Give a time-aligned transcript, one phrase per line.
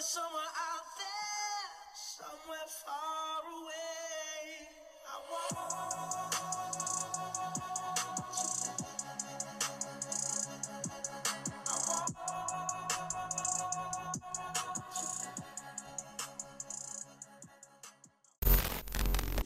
[0.00, 4.70] somewhere out there, somewhere far away.
[5.10, 5.87] I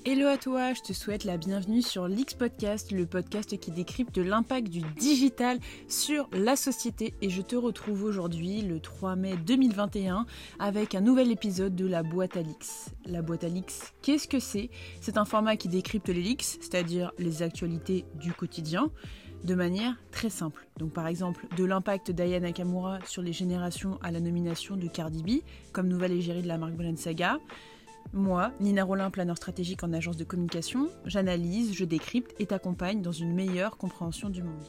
[0.05, 4.19] Hello à toi, je te souhaite la bienvenue sur l'X Podcast, le podcast qui décrypte
[4.19, 7.15] l'impact du digital sur la société.
[7.23, 10.27] Et je te retrouve aujourd'hui, le 3 mai 2021,
[10.59, 12.91] avec un nouvel épisode de la boîte à l'X.
[13.07, 14.71] La boîte à l'X, qu'est-ce que c'est?
[15.01, 18.91] C'est un format qui décrypte les leaks, c'est-à-dire les actualités du quotidien
[19.45, 20.67] de manière très simple.
[20.79, 25.23] Donc par exemple, de l'impact d'Aya Nakamura sur les générations à la nomination de Cardi
[25.23, 27.39] B comme nouvelle égérie de la marque Balenciaga,
[28.13, 33.13] moi, Nina Rollin, planeur stratégique en agence de communication, j'analyse, je décrypte et t'accompagne dans
[33.13, 34.65] une meilleure compréhension du monde.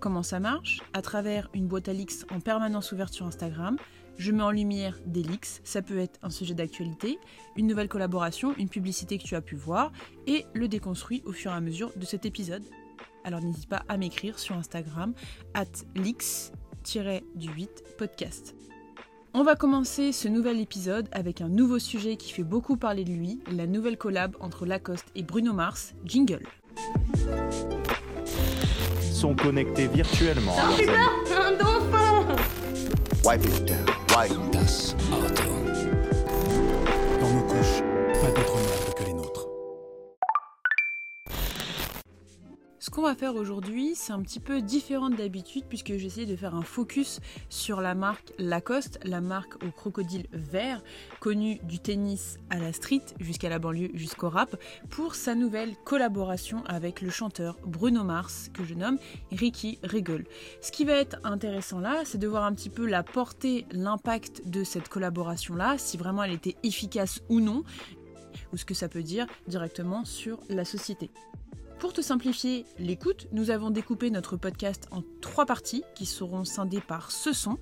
[0.00, 0.80] Comment ça marche?
[0.92, 3.78] À travers une boîte à leaks en permanence ouverte sur Instagram,
[4.18, 7.18] je mets en lumière des leaks, ça peut être un sujet d'actualité,
[7.56, 9.92] une nouvelle collaboration, une publicité que tu as pu voir,
[10.26, 12.64] et le déconstruis au fur et à mesure de cet épisode.
[13.24, 15.14] Alors n'hésite pas à m'écrire sur Instagram,
[15.54, 18.54] at leaks-du8 podcast.
[19.36, 23.10] On va commencer ce nouvel épisode avec un nouveau sujet qui fait beaucoup parler de
[23.10, 26.46] lui, la nouvelle collab entre Lacoste et Bruno Mars, Jingle.
[29.12, 30.54] sont connectés virtuellement.
[30.58, 32.36] Un dauphin
[33.24, 33.86] Wipe it down.
[34.16, 34.52] Wipe.
[34.52, 35.53] Das Auto.
[42.94, 46.62] Qu'on va faire aujourd'hui, c'est un petit peu différent d'habitude puisque j'essaie de faire un
[46.62, 50.80] focus sur la marque Lacoste, la marque au crocodile vert,
[51.18, 54.54] connue du tennis à la street jusqu'à la banlieue jusqu'au rap,
[54.90, 58.98] pour sa nouvelle collaboration avec le chanteur Bruno Mars, que je nomme
[59.32, 60.24] Ricky Riggle.
[60.60, 64.48] Ce qui va être intéressant là, c'est de voir un petit peu la portée, l'impact
[64.48, 67.64] de cette collaboration-là, si vraiment elle était efficace ou non,
[68.52, 71.10] ou ce que ça peut dire directement sur la société.
[71.84, 76.80] Pour te simplifier l'écoute, nous avons découpé notre podcast en trois parties qui seront scindées
[76.80, 77.58] par ce son,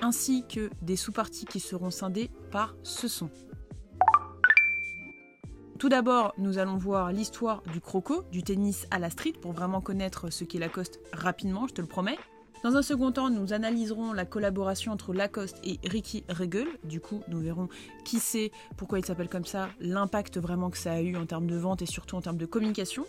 [0.00, 3.28] ainsi que des sous-parties qui seront scindées par ce son.
[5.80, 9.80] Tout d'abord, nous allons voir l'histoire du croco, du tennis à la street, pour vraiment
[9.80, 12.18] connaître ce qu'est Lacoste rapidement, je te le promets.
[12.62, 16.66] Dans un second temps, nous analyserons la collaboration entre Lacoste et Ricky Regel.
[16.84, 17.68] Du coup, nous verrons
[18.04, 21.46] qui c'est, pourquoi il s'appelle comme ça, l'impact vraiment que ça a eu en termes
[21.46, 23.04] de vente et surtout en termes de communication.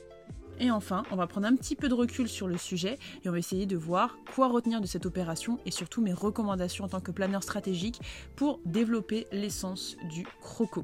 [0.60, 3.32] Et enfin, on va prendre un petit peu de recul sur le sujet et on
[3.32, 7.00] va essayer de voir quoi retenir de cette opération et surtout mes recommandations en tant
[7.00, 8.02] que planeur stratégique
[8.36, 10.84] pour développer l'essence du croco.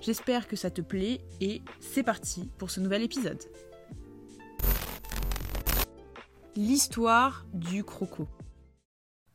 [0.00, 3.40] J'espère que ça te plaît et c'est parti pour ce nouvel épisode
[6.56, 8.26] l'histoire du croco.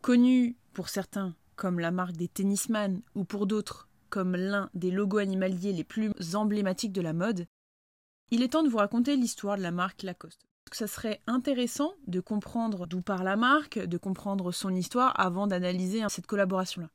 [0.01, 5.19] Connu pour certains comme la marque des tennisman ou pour d'autres comme l'un des logos
[5.19, 7.47] animaliers les plus emblématiques de la mode,
[8.31, 10.45] il est temps de vous raconter l'histoire de la marque Lacoste.
[10.71, 16.03] Ça serait intéressant de comprendre d'où part la marque, de comprendre son histoire avant d'analyser
[16.09, 16.89] cette collaboration-là?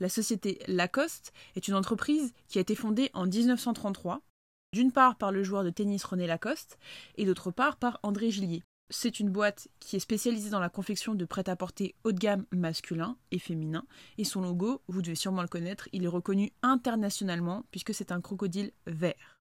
[0.00, 4.22] La société Lacoste est une entreprise qui a été fondée en 1933,
[4.72, 6.78] d'une part par le joueur de tennis René Lacoste
[7.16, 8.64] et d'autre part par André Gillier.
[8.90, 13.16] C'est une boîte qui est spécialisée dans la confection de prêt-à-porter haut de gamme masculin
[13.30, 13.86] et féminin.
[14.18, 18.20] Et son logo, vous devez sûrement le connaître, il est reconnu internationalement puisque c'est un
[18.20, 19.40] crocodile vert.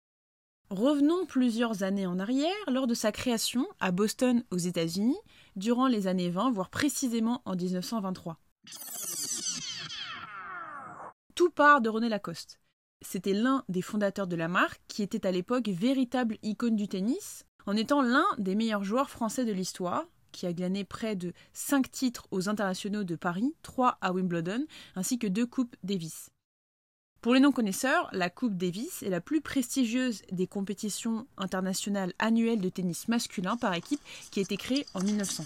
[0.69, 5.17] Revenons plusieurs années en arrière, lors de sa création à Boston aux États-Unis,
[5.55, 8.39] durant les années 20, voire précisément en 1923.
[11.35, 12.59] Tout part de René Lacoste.
[13.01, 17.45] C'était l'un des fondateurs de la marque qui était à l'époque véritable icône du tennis,
[17.65, 21.89] en étant l'un des meilleurs joueurs français de l'histoire, qui a glané près de 5
[21.91, 24.65] titres aux internationaux de Paris, 3 à Wimbledon,
[24.95, 26.29] ainsi que 2 Coupes Davis.
[27.21, 32.67] Pour les non-connaisseurs, la Coupe Davis est la plus prestigieuse des compétitions internationales annuelles de
[32.67, 35.45] tennis masculin par équipe qui a été créée en 1900.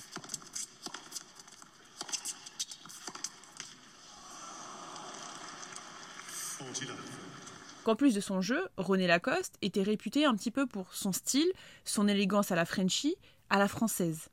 [7.87, 11.49] Qu'en plus de son jeu, René Lacoste était réputé un petit peu pour son style,
[11.85, 13.15] son élégance à la Frenchie,
[13.49, 14.27] à la française.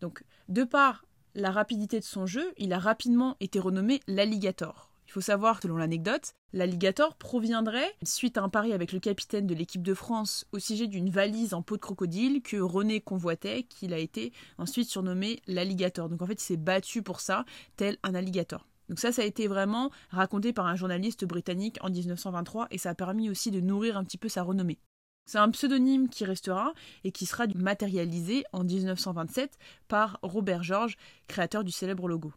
[0.00, 1.04] Donc, de par
[1.36, 4.90] la rapidité de son jeu, il a rapidement été renommé l'Alligator.
[5.06, 9.54] Il faut savoir, selon l'anecdote, l'Alligator proviendrait, suite à un pari avec le capitaine de
[9.54, 13.94] l'équipe de France au sujet d'une valise en peau de crocodile que René convoitait, qu'il
[13.94, 16.08] a été ensuite surnommé l'Alligator.
[16.08, 17.44] Donc en fait, il s'est battu pour ça,
[17.76, 18.66] tel un alligator.
[18.88, 22.90] Donc ça, ça a été vraiment raconté par un journaliste britannique en 1923 et ça
[22.90, 24.78] a permis aussi de nourrir un petit peu sa renommée.
[25.26, 26.72] C'est un pseudonyme qui restera
[27.04, 30.96] et qui sera matérialisé en 1927 par Robert George,
[31.26, 32.32] créateur du célèbre logo.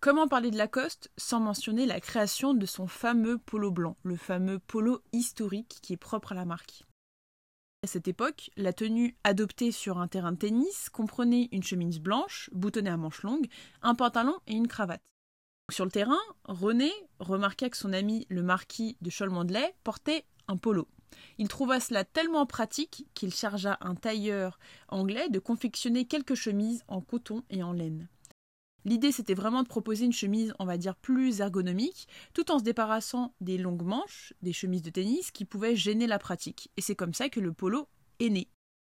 [0.00, 4.58] Comment parler de Lacoste sans mentionner la création de son fameux polo blanc, le fameux
[4.58, 6.82] polo historique qui est propre à la marque?
[7.84, 12.50] À cette époque, la tenue adoptée sur un terrain de tennis comprenait une chemise blanche,
[12.52, 13.46] boutonnée à manches longues,
[13.82, 15.02] un pantalon et une cravate.
[15.70, 20.88] Sur le terrain, René remarqua que son ami le marquis de Cholmondeley portait un polo.
[21.38, 27.00] Il trouva cela tellement pratique qu'il chargea un tailleur anglais de confectionner quelques chemises en
[27.00, 28.08] coton et en laine.
[28.84, 32.64] L'idée, c'était vraiment de proposer une chemise, on va dire, plus ergonomique, tout en se
[32.64, 36.70] débarrassant des longues manches, des chemises de tennis, qui pouvaient gêner la pratique.
[36.76, 37.86] Et c'est comme ça que le polo
[38.18, 38.48] est né.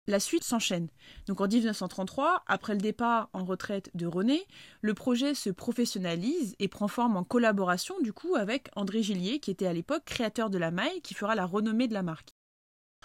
[0.08, 0.88] La suite s'enchaîne.
[1.26, 4.43] Donc en 1933, après le départ en retraite de René,
[4.81, 9.52] le projet se professionnalise et prend forme en collaboration du coup avec André Gillier, qui
[9.52, 12.31] était à l'époque créateur de la maille, qui fera la renommée de la marque.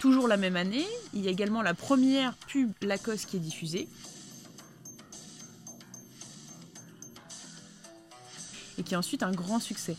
[0.00, 3.88] Toujours la même année, il y a également la première pub Lacoste qui est diffusée.
[8.78, 9.96] et qui est ensuite un grand succès.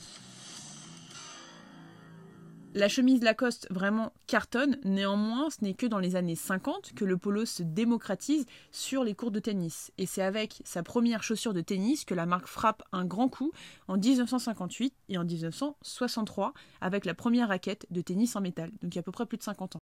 [2.75, 7.17] La chemise Lacoste vraiment cartonne, néanmoins ce n'est que dans les années 50 que le
[7.17, 9.91] polo se démocratise sur les cours de tennis.
[9.97, 13.51] Et c'est avec sa première chaussure de tennis que la marque frappe un grand coup
[13.87, 18.95] en 1958 et en 1963 avec la première raquette de tennis en métal, donc il
[18.95, 19.79] y a à peu près plus de 50 ans.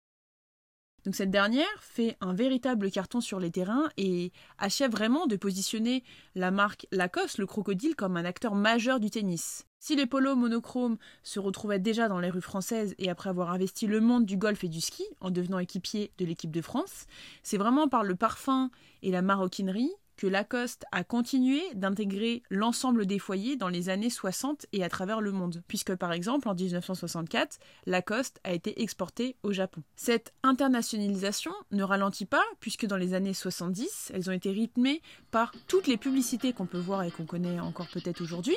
[1.06, 6.03] Donc cette dernière fait un véritable carton sur les terrains et achève vraiment de positionner
[6.35, 9.67] la marque Lacoste, le crocodile, comme un acteur majeur du tennis.
[9.79, 13.87] Si les polos monochromes se retrouvaient déjà dans les rues françaises et après avoir investi
[13.87, 17.06] le monde du golf et du ski en devenant équipier de l'équipe de France,
[17.44, 23.19] c'est vraiment par le parfum et la maroquinerie que Lacoste a continué d'intégrer l'ensemble des
[23.19, 27.59] foyers dans les années 60 et à travers le monde, puisque par exemple en 1964,
[27.87, 29.83] Lacoste a été exporté au Japon.
[29.97, 35.53] Cette internationalisation ne ralentit pas, puisque dans les années 70, elles ont été rythmées par
[35.67, 38.57] toutes les publicités qu'on peut voir et qu'on connaît encore peut-être aujourd'hui,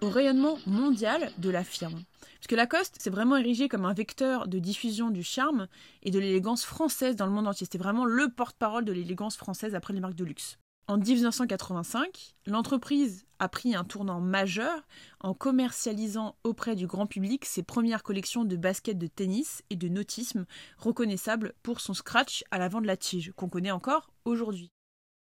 [0.00, 2.02] au rayonnement mondial de la firme.
[2.34, 5.68] Puisque Lacoste s'est vraiment érigé comme un vecteur de diffusion du charme
[6.02, 7.66] et de l'élégance française dans le monde entier.
[7.66, 10.58] C'était vraiment le porte-parole de l'élégance française après les marques de luxe.
[10.90, 14.88] En 1985, l'entreprise a pris un tournant majeur
[15.20, 19.86] en commercialisant auprès du grand public ses premières collections de baskets de tennis et de
[19.86, 20.46] nautisme
[20.78, 24.72] reconnaissables pour son scratch à l'avant de la tige, qu'on connaît encore aujourd'hui.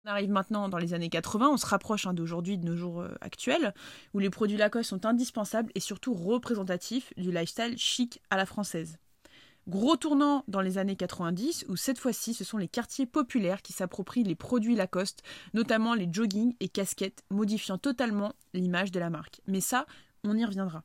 [0.06, 3.02] On arrive maintenant dans les années 80, on se rapproche hein, d'aujourd'hui, de nos jours
[3.02, 3.74] euh, actuels,
[4.14, 9.00] où les produits Lacoste sont indispensables et surtout représentatifs du lifestyle chic à la française.
[9.72, 13.72] Gros tournant dans les années 90 où cette fois-ci ce sont les quartiers populaires qui
[13.72, 15.24] s'approprient les produits Lacoste,
[15.54, 19.40] notamment les joggings et casquettes, modifiant totalement l'image de la marque.
[19.48, 19.86] Mais ça,
[20.26, 20.84] on y reviendra.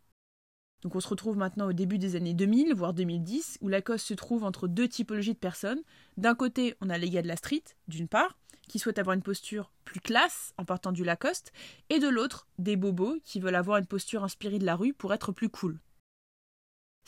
[0.82, 4.14] Donc on se retrouve maintenant au début des années 2000, voire 2010, où Lacoste se
[4.14, 5.82] trouve entre deux typologies de personnes.
[6.16, 8.38] D'un côté, on a les gars de la street, d'une part,
[8.68, 11.52] qui souhaitent avoir une posture plus classe en partant du Lacoste,
[11.90, 15.12] et de l'autre, des bobos qui veulent avoir une posture inspirée de la rue pour
[15.12, 15.80] être plus cool.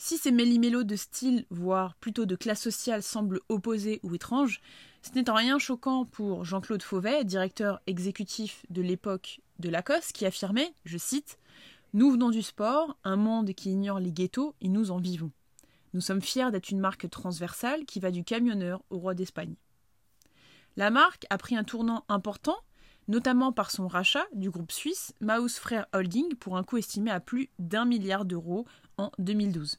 [0.01, 4.61] Si ces méli-mélos de style, voire plutôt de classe sociale, semblent opposés ou étranges,
[5.01, 10.25] ce n'est en rien choquant pour Jean-Claude Fauvet, directeur exécutif de l'époque de Lacoste, qui
[10.25, 11.37] affirmait, je cite,
[11.91, 15.31] Nous venons du sport, un monde qui ignore les ghettos, et nous en vivons.
[15.93, 19.55] Nous sommes fiers d'être une marque transversale qui va du camionneur au roi d'Espagne.
[20.77, 22.57] La marque a pris un tournant important,
[23.09, 27.19] notamment par son rachat du groupe suisse Maus Frère Holding pour un coût estimé à
[27.19, 28.65] plus d'un milliard d'euros
[28.95, 29.77] en 2012.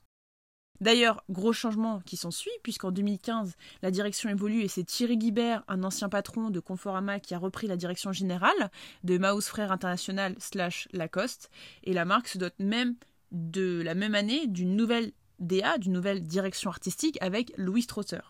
[0.81, 5.83] D'ailleurs, gros changement qui s'ensuit, puisqu'en 2015, la direction évolue et c'est Thierry Guibert, un
[5.85, 8.71] ancien patron de Conforama, qui a repris la direction générale
[9.05, 11.51] de Maus Frères International slash Lacoste,
[11.85, 12.97] et la marque se dote même
[13.31, 18.21] de la même année d'une nouvelle DA, d'une nouvelle direction artistique avec Louis Strosser.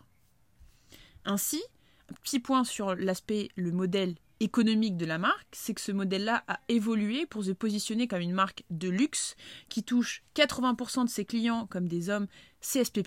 [1.25, 1.63] Ainsi,
[2.11, 6.43] un petit point sur l'aspect, le modèle économique de la marque, c'est que ce modèle-là
[6.49, 9.37] a évolué pour se positionner comme une marque de luxe
[9.69, 12.27] qui touche 80% de ses clients comme des hommes
[12.61, 13.03] CSP+.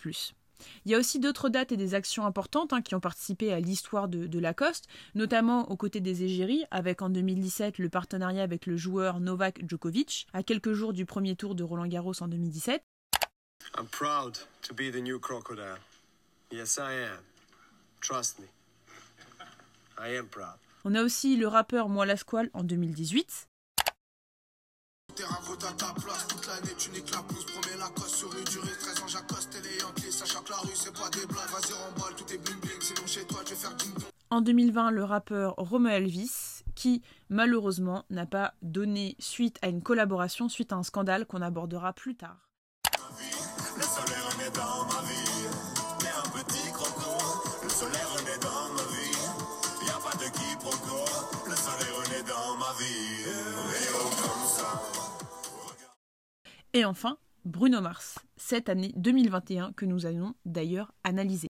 [0.86, 3.60] Il y a aussi d'autres dates et des actions importantes hein, qui ont participé à
[3.60, 8.78] l'histoire de, Lacoste, notamment aux côtés des égéries, avec en 2017 le partenariat avec le
[8.78, 12.82] joueur Novak Djokovic, à quelques jours du premier tour de Roland Garros en 2017.
[13.78, 15.80] I'm proud to be the new crocodile.
[16.52, 17.24] Yes, I am.
[18.02, 18.48] Trust me.
[19.98, 20.58] I am proud.
[20.86, 23.48] On a aussi le rappeur Moi la Squale en 2018.
[34.30, 40.50] En 2020, le rappeur Romeo Elvis, qui malheureusement n'a pas donné suite à une collaboration
[40.50, 42.50] suite à un scandale qu'on abordera plus tard.
[43.78, 44.24] Le soleil
[56.74, 61.48] Et enfin, Bruno Mars, cette année 2021 que nous allons d'ailleurs analyser.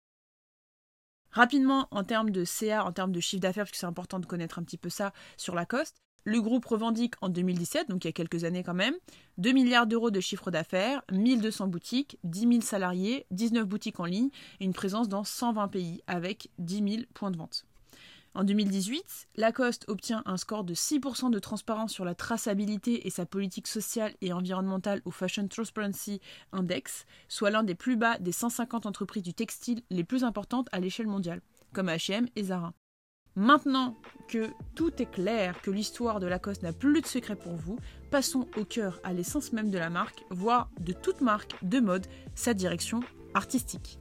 [1.32, 4.26] Rapidement, en termes de CA, en termes de chiffre d'affaires, parce que c'est important de
[4.26, 8.10] connaître un petit peu ça sur Lacoste, le groupe revendique en 2017, donc il y
[8.10, 8.94] a quelques années quand même,
[9.38, 14.30] 2 milliards d'euros de chiffre d'affaires, 1200 boutiques, 10 000 salariés, 19 boutiques en ligne
[14.60, 17.64] et une présence dans 120 pays avec 10 000 points de vente.
[18.34, 23.26] En 2018, Lacoste obtient un score de 6% de transparence sur la traçabilité et sa
[23.26, 26.20] politique sociale et environnementale au Fashion Transparency
[26.52, 30.78] Index, soit l'un des plus bas des 150 entreprises du textile les plus importantes à
[30.78, 31.40] l'échelle mondiale,
[31.72, 32.72] comme H&M et Zara.
[33.34, 33.96] Maintenant
[34.28, 37.78] que tout est clair, que l'histoire de Lacoste n'a plus de secret pour vous,
[38.12, 42.06] passons au cœur, à l'essence même de la marque, voire de toute marque de mode,
[42.36, 43.00] sa direction
[43.34, 43.98] artistique.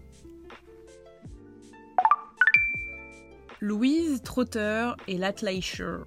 [3.62, 5.98] Louise Trotter et l'Atleicher.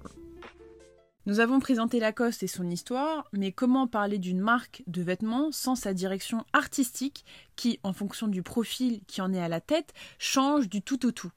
[1.27, 5.75] Nous avons présenté Lacoste et son histoire, mais comment parler d'une marque de vêtements sans
[5.75, 7.23] sa direction artistique
[7.55, 11.11] qui, en fonction du profil qui en est à la tête, change du tout au
[11.11, 11.31] tout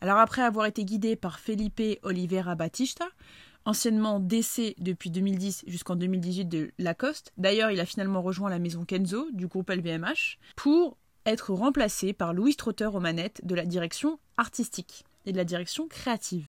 [0.00, 3.08] Alors après avoir été guidé par Felipe Oliveira Batista,
[3.64, 8.84] anciennement DC depuis 2010 jusqu'en 2018 de Lacoste, d'ailleurs il a finalement rejoint la maison
[8.84, 14.20] Kenzo du groupe LVMH, pour être remplacé par Louise Trotter aux manettes de la direction
[14.36, 16.46] artistique et de la direction créative.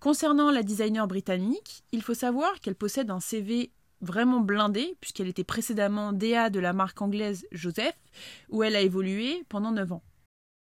[0.00, 5.44] Concernant la designer britannique, il faut savoir qu'elle possède un CV vraiment blindé, puisqu'elle était
[5.44, 7.96] précédemment DA de la marque anglaise Joseph,
[8.48, 10.02] où elle a évolué pendant 9 ans.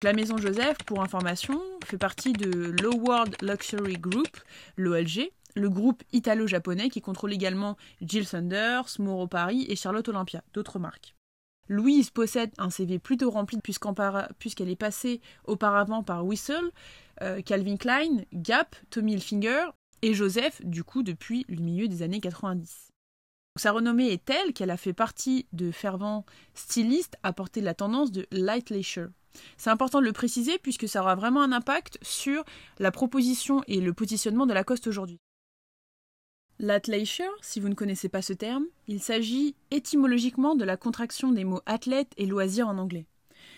[0.03, 4.37] La maison Joseph, pour information, fait partie de Low World Luxury Group,
[4.77, 10.79] l'OLG, le groupe italo-japonais qui contrôle également Jill Sanders, Moro Paris et Charlotte Olympia, d'autres
[10.79, 11.14] marques.
[11.67, 16.72] Louise possède un CV plutôt rempli puisqu'elle est passée auparavant par Whistle,
[17.22, 19.65] euh, Calvin Klein, Gap, Tommy Hilfiger
[20.01, 22.89] et Joseph, du coup, depuis le milieu des années 90.
[23.57, 28.12] Sa renommée est telle qu'elle a fait partie de fervents stylistes à porter la tendance
[28.12, 29.10] de light leisure.
[29.57, 32.43] C'est important de le préciser puisque ça aura vraiment un impact sur
[32.79, 35.19] la proposition et le positionnement de Lacoste aujourd'hui.
[36.59, 41.43] L'athleisure, si vous ne connaissez pas ce terme, il s'agit étymologiquement de la contraction des
[41.43, 43.07] mots athlète et loisir en anglais.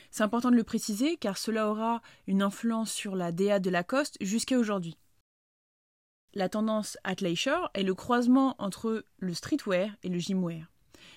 [0.10, 4.18] C'est important de le préciser car cela aura une influence sur la DA de Lacoste
[4.20, 4.98] jusqu'à aujourd'hui.
[6.34, 10.66] La tendance athleisure est le croisement entre le streetwear et le gymwear.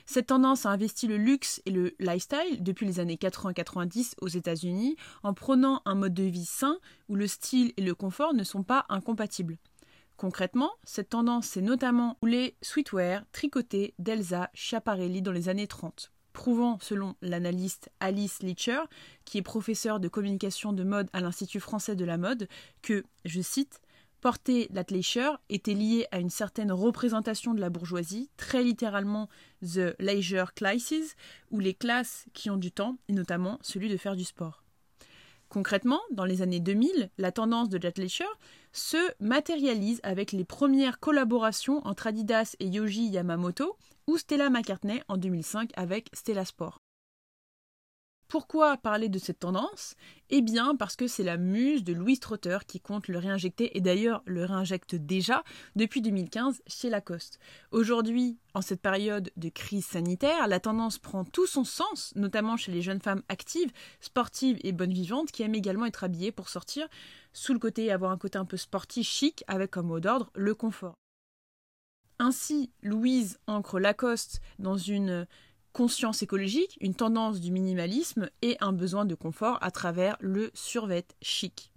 [0.04, 4.96] Cette tendance a investi le luxe et le lifestyle depuis les années 80-90 aux États-Unis
[5.22, 8.64] en prônant un mode de vie sain où le style et le confort ne sont
[8.64, 9.56] pas incompatibles.
[10.20, 16.78] Concrètement, cette tendance s'est notamment les sweatwear tricotés d'Elsa Schiaparelli dans les années 30 prouvant,
[16.78, 18.82] selon l'analyste Alice Leacher,
[19.24, 22.48] qui est professeure de communication de mode à l'Institut français de la mode,
[22.82, 23.80] que, je cite,
[24.20, 29.30] porter l'athleisure était lié à une certaine représentation de la bourgeoisie, très littéralement
[29.62, 31.16] the leisure classes,
[31.50, 34.64] ou les classes qui ont du temps, et notamment celui de faire du sport.
[35.48, 38.38] Concrètement, dans les années 2000, la tendance de l'athleisure
[38.72, 45.16] se matérialise avec les premières collaborations entre Adidas et Yoji Yamamoto ou Stella McCartney en
[45.16, 46.80] 2005 avec Stella Sport.
[48.30, 49.96] Pourquoi parler de cette tendance?
[50.28, 53.80] Eh bien parce que c'est la muse de Louise Trotter qui compte le réinjecter et
[53.80, 55.42] d'ailleurs le réinjecte déjà
[55.74, 57.40] depuis 2015 chez Lacoste.
[57.72, 62.70] Aujourd'hui, en cette période de crise sanitaire, la tendance prend tout son sens, notamment chez
[62.70, 66.86] les jeunes femmes actives, sportives et bonnes vivantes qui aiment également être habillées pour sortir,
[67.32, 70.54] sous le côté avoir un côté un peu sportif chic avec comme mot d'ordre le
[70.54, 70.94] confort.
[72.20, 75.26] Ainsi, Louise ancre Lacoste dans une
[75.72, 81.06] conscience écologique, une tendance du minimalisme et un besoin de confort à travers le survêt
[81.22, 81.72] chic.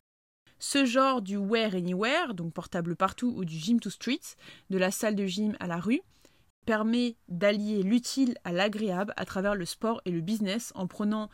[0.60, 4.22] Ce genre du wear anywhere, donc portable partout, ou du gym to street,
[4.70, 6.02] de la salle de gym à la rue,
[6.66, 11.30] permet d'allier l'utile à l'agréable à travers le sport et le business en prenant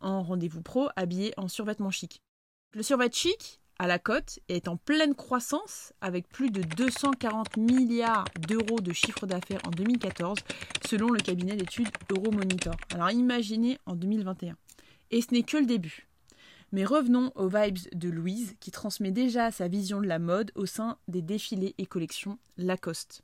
[0.00, 2.20] en rendez-vous pro habillé en survêtement chic.
[2.72, 8.24] Le survêt chic, à la cote est en pleine croissance avec plus de 240 milliards
[8.48, 10.38] d'euros de chiffre d'affaires en 2014
[10.86, 12.74] selon le cabinet d'études Euromonitor.
[12.92, 14.56] Alors imaginez en 2021.
[15.10, 16.08] Et ce n'est que le début.
[16.72, 20.66] Mais revenons aux vibes de Louise qui transmet déjà sa vision de la mode au
[20.66, 23.22] sein des défilés et collections Lacoste.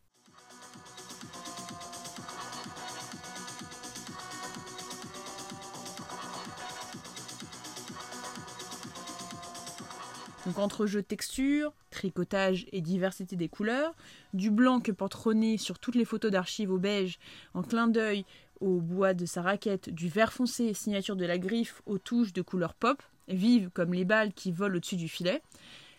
[10.47, 13.95] Donc entre jeux texture, tricotage et diversité des couleurs,
[14.35, 17.19] du blanc que porte René sur toutes les photos d'archives au beige,
[17.55, 18.25] en clin d'œil
[18.61, 22.43] au bois de sa raquette, du vert foncé, signature de la griffe, aux touches de
[22.43, 25.43] couleur pop, vives comme les balles qui volent au-dessus du filet,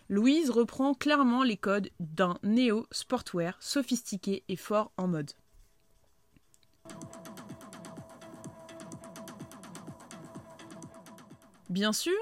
[0.08, 5.32] Louise reprend clairement les codes d'un néo sportwear sophistiqué et fort en mode.
[11.68, 12.14] Bien sûr,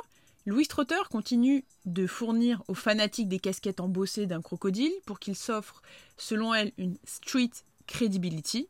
[0.47, 5.81] Louis Trotter continue de fournir aux fanatiques des casquettes embossées d'un crocodile pour qu'ils s'offrent,
[6.19, 7.51] selon elle, une street
[7.87, 8.69] credibility,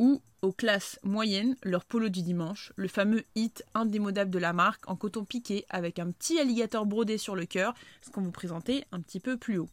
[0.00, 4.88] ou aux classes moyennes leur polo du dimanche, le fameux hit indémodable de la marque
[4.90, 8.84] en coton piqué avec un petit alligator brodé sur le cœur, ce qu'on vous présentait
[8.90, 9.70] un petit peu plus haut.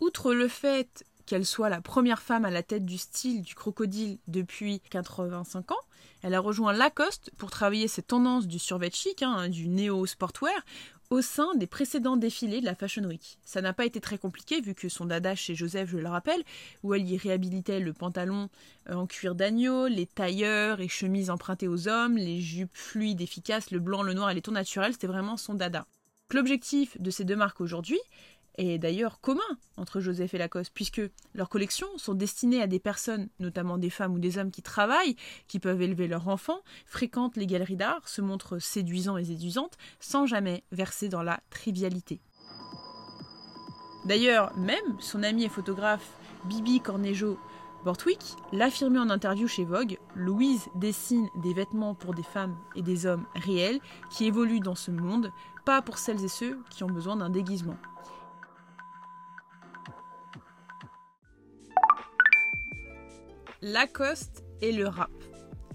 [0.00, 4.18] Outre le fait qu'elle soit la première femme à la tête du style du crocodile
[4.28, 5.76] depuis 85 ans,
[6.22, 10.58] elle a rejoint Lacoste pour travailler cette tendance du survêt chic, hein, du néo-sportwear,
[11.10, 13.38] au sein des précédents défilés de la Fashion Week.
[13.44, 16.42] Ça n'a pas été très compliqué vu que son dada chez Joseph, je le rappelle,
[16.82, 18.48] où elle y réhabilitait le pantalon
[18.88, 23.70] euh, en cuir d'agneau, les tailleurs et chemises empruntées aux hommes, les jupes fluides efficaces,
[23.70, 25.86] le blanc, le noir et les tons naturels, c'était vraiment son dada.
[26.34, 28.00] L'objectif de ces deux marques aujourd'hui,
[28.58, 29.40] est d'ailleurs commun
[29.76, 31.00] entre Joseph et Lacoste, puisque
[31.34, 35.16] leurs collections sont destinées à des personnes, notamment des femmes ou des hommes qui travaillent,
[35.46, 40.26] qui peuvent élever leurs enfants, fréquentent les galeries d'art, se montrent séduisants et séduisantes, sans
[40.26, 42.20] jamais verser dans la trivialité.
[44.04, 46.12] D'ailleurs, même son ami et photographe
[46.44, 47.38] Bibi Cornejo
[47.84, 53.06] Bortwick l'affirmait en interview chez Vogue, Louise dessine des vêtements pour des femmes et des
[53.06, 55.30] hommes réels qui évoluent dans ce monde,
[55.64, 57.76] pas pour celles et ceux qui ont besoin d'un déguisement.
[63.70, 65.10] Lacoste et le rap.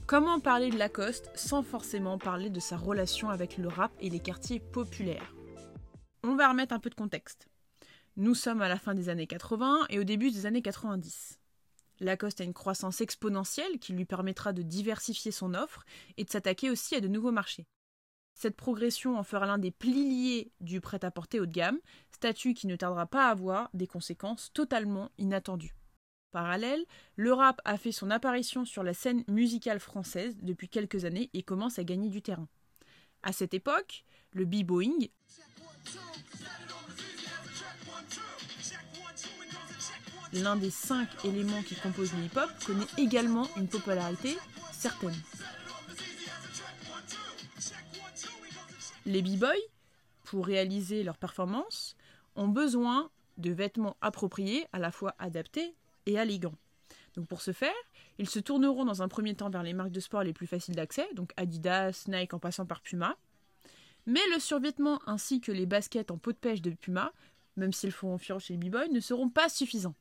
[0.07, 4.19] Comment parler de Lacoste sans forcément parler de sa relation avec le rap et les
[4.19, 5.35] quartiers populaires?
[6.23, 7.47] On va remettre un peu de contexte.
[8.15, 11.39] Nous sommes à la fin des années 80 et au début des années 90.
[11.99, 15.85] Lacoste a une croissance exponentielle qui lui permettra de diversifier son offre
[16.17, 17.67] et de s'attaquer aussi à de nouveaux marchés.
[18.33, 21.77] Cette progression en fera l'un des piliers du prêt-à-porter haut de gamme,
[22.11, 25.75] statut qui ne tardera pas à avoir des conséquences totalement inattendues.
[26.33, 26.83] Parallèle,
[27.15, 31.43] le rap a fait son apparition sur la scène musicale française depuis quelques années et
[31.43, 32.47] commence à gagner du terrain.
[33.21, 35.09] À cette époque, le b-boying,
[40.33, 44.35] l'un des cinq éléments qui composent le hip-hop, connaît également une popularité
[44.71, 45.15] certaine.
[49.05, 49.53] Les b-boys,
[50.23, 51.95] pour réaliser leurs performances,
[52.35, 56.55] ont besoin de vêtements appropriés, à la fois adaptés et élégants.
[57.15, 57.73] Donc pour ce faire,
[58.17, 60.75] ils se tourneront dans un premier temps vers les marques de sport les plus faciles
[60.75, 63.17] d'accès, donc Adidas, Nike en passant par Puma.
[64.05, 67.13] Mais le survêtement ainsi que les baskets en peau de pêche de Puma,
[67.55, 69.95] même s'ils font fureur chez les b-boys, ne seront pas suffisants.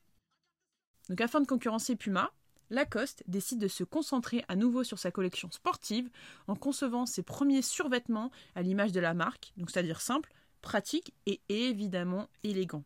[1.09, 2.31] Donc afin de concurrencer Puma,
[2.69, 6.09] Lacoste décide de se concentrer à nouveau sur sa collection sportive
[6.47, 11.41] en concevant ses premiers survêtements à l'image de la marque, donc c'est-à-dire simple, pratique et
[11.49, 12.83] évidemment élégant.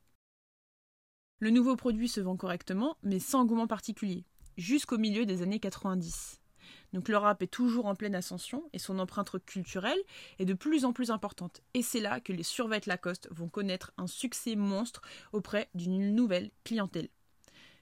[1.39, 4.25] Le nouveau produit se vend correctement, mais sans engouement particulier,
[4.57, 6.41] jusqu'au milieu des années 90.
[6.93, 9.99] Donc le rap est toujours en pleine ascension et son empreinte culturelle
[10.39, 11.61] est de plus en plus importante.
[11.75, 16.49] Et c'est là que les survêtements Lacoste vont connaître un succès monstre auprès d'une nouvelle
[16.63, 17.09] clientèle.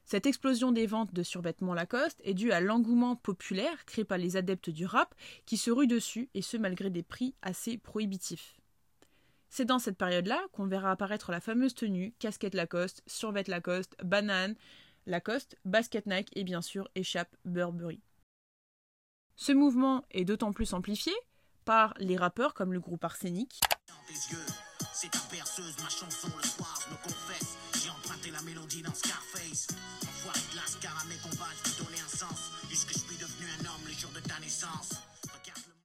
[0.04, 4.36] Cette explosion des ventes de survêtements Lacoste est due à l'engouement populaire créé par les
[4.36, 5.16] adeptes du rap
[5.46, 8.60] qui se ruent dessus et ce malgré des prix assez prohibitifs.
[9.50, 14.56] C'est dans cette période-là qu'on verra apparaître la fameuse tenue, casquette Lacoste, survêt Lacoste, banane
[15.06, 18.02] Lacoste, basket Nike et bien sûr échappe Burberry.
[19.36, 21.14] Ce mouvement est d'autant plus amplifié
[21.66, 23.60] par les rappeurs comme le groupe Arsenic.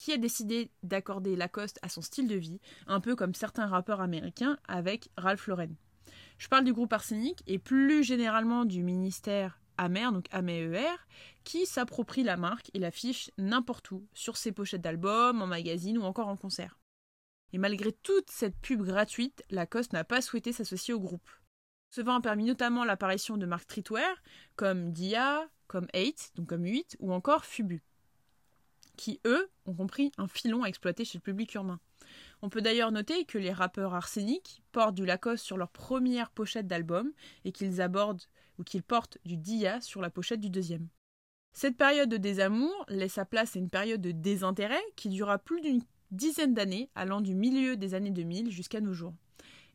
[0.01, 4.01] Qui a décidé d'accorder Lacoste à son style de vie, un peu comme certains rappeurs
[4.01, 5.77] américains avec Ralph Lauren.
[6.39, 10.89] Je parle du groupe Arsenic et plus généralement du ministère Amer, donc AMER,
[11.45, 16.03] qui s'approprie la marque et l'affiche n'importe où, sur ses pochettes d'albums, en magazine ou
[16.03, 16.79] encore en concert.
[17.53, 21.29] Et malgré toute cette pub gratuite, Lacoste n'a pas souhaité s'associer au groupe.
[21.91, 24.17] Ce vent a permis notamment l'apparition de marques streetwear
[24.57, 27.83] comme Dia, comme 8, donc comme 8, ou encore Fubu
[29.01, 31.81] qui, eux, ont compris un filon à exploiter chez le public urbain.
[32.43, 36.67] On peut d'ailleurs noter que les rappeurs arseniques portent du Lacoste sur leur première pochette
[36.67, 37.11] d'album
[37.47, 38.23] et qu'ils abordent
[38.59, 40.87] ou qu'ils portent du Dia sur la pochette du deuxième.
[41.55, 45.63] Cette période de désamour laisse sa place à une période de désintérêt qui durera plus
[45.63, 49.15] d'une dizaine d'années, allant du milieu des années 2000 jusqu'à nos jours.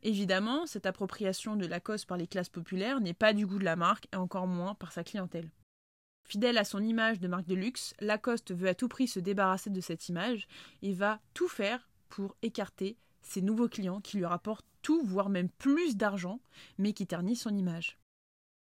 [0.04, 3.76] Évidemment, cette appropriation de Lacoste par les classes populaires n'est pas du goût de la
[3.76, 5.50] marque et encore moins par sa clientèle.
[6.26, 9.70] Fidèle à son image de marque de luxe, Lacoste veut à tout prix se débarrasser
[9.70, 10.48] de cette image
[10.82, 15.50] et va tout faire pour écarter ses nouveaux clients qui lui rapportent tout, voire même
[15.50, 16.40] plus d'argent,
[16.78, 17.98] mais qui ternissent son image.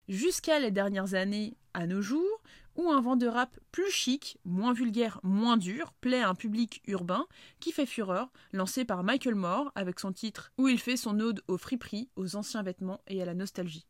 [0.10, 2.42] Jusqu'à les dernières années, à nos jours,
[2.76, 6.82] ou un vent de rap plus chic, moins vulgaire, moins dur, plaît à un public
[6.88, 7.26] urbain
[7.62, 11.42] qui fait fureur, lancé par Michael Moore avec son titre où il fait son ode
[11.48, 13.86] au friperie, aux anciens vêtements et à la nostalgie.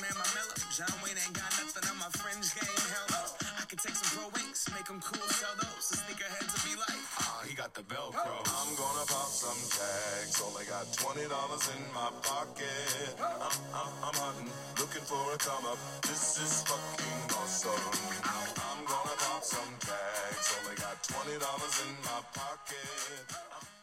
[0.00, 0.56] Man, my mellow.
[0.74, 2.82] John Wayne ain't got nothing on my fringe game.
[2.90, 3.22] Hello,
[3.60, 5.86] I can take some pro wings, make them cool, sell those.
[5.90, 8.34] The sneakerheads will be like, ah, he got the Velcro.
[8.42, 10.40] I'm gonna pop some tags.
[10.42, 13.14] Only got twenty dollars in my pocket.
[13.22, 14.50] I'm, I'm, I'm hunting,
[14.82, 15.78] looking for a come up.
[16.02, 17.86] This is fucking awesome.
[18.24, 20.46] I'm gonna pop some tags.
[20.58, 23.73] Only got twenty dollars in my pocket.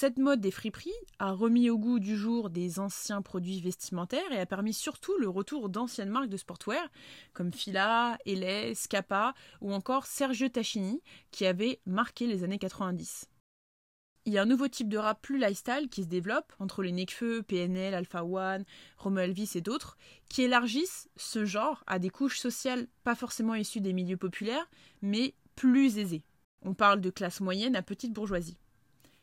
[0.00, 4.40] Cette mode des friperies a remis au goût du jour des anciens produits vestimentaires et
[4.40, 6.88] a permis surtout le retour d'anciennes marques de sportwear
[7.34, 13.26] comme Fila, LS, Kappa ou encore Sergio Tacchini qui avaient marqué les années 90.
[14.24, 16.92] Il y a un nouveau type de rap plus lifestyle qui se développe entre les
[16.92, 18.64] Nekfeu, PNL, Alpha One,
[18.96, 19.98] Romo Elvis et d'autres,
[20.30, 24.70] qui élargissent ce genre à des couches sociales pas forcément issues des milieux populaires,
[25.02, 26.24] mais plus aisées.
[26.62, 28.56] On parle de classe moyenne à petite bourgeoisie.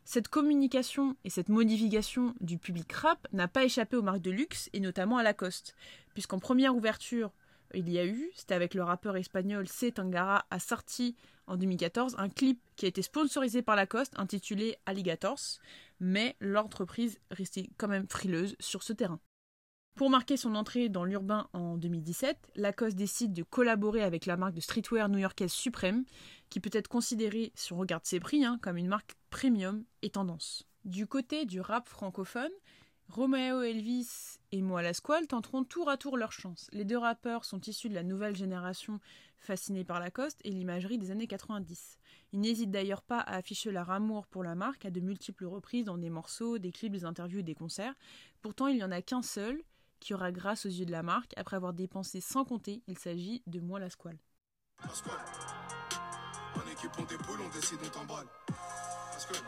[0.10, 4.70] Cette communication et cette modification du public rap n'a pas échappé aux marques de luxe
[4.72, 5.76] et notamment à Lacoste,
[6.14, 7.30] puisqu'en première ouverture,
[7.74, 9.92] il y a eu, c'était avec le rappeur espagnol C.
[9.92, 15.60] Tangara, a sorti en 2014 un clip qui a été sponsorisé par Lacoste intitulé Alligators,
[16.00, 19.20] mais l'entreprise restait quand même frileuse sur ce terrain.
[19.98, 24.54] Pour marquer son entrée dans l'urbain en 2017, Lacoste décide de collaborer avec la marque
[24.54, 26.06] de streetwear new-yorkaise Supreme,
[26.52, 30.12] qui peut être considérée, si on regarde ses prix, hein, comme une marque premium et
[30.12, 30.68] tendance.
[30.86, 32.52] Du côté du rap francophone,
[33.10, 36.68] Romeo Elvis et Moi Lasquale tenteront tour à tour leur chance.
[36.74, 39.00] Les deux rappeurs sont issus de la nouvelle génération
[39.40, 41.98] fascinée par Lacoste et l'imagerie des années 90.
[42.34, 45.86] Ils n'hésitent d'ailleurs pas à afficher leur amour pour la marque à de multiples reprises
[45.86, 47.96] dans des morceaux, des clips, des interviews et des concerts.
[48.44, 49.64] Pourtant, il n'y en a qu'un seul
[50.00, 52.84] qui aura grâce aux yeux de la marque après avoir dépensé sans compter.
[52.88, 54.18] Il s'agit de Moi la Squale.
[54.84, 58.28] En équipe, on décide, on t'emballe.
[59.12, 59.44] Pasquale.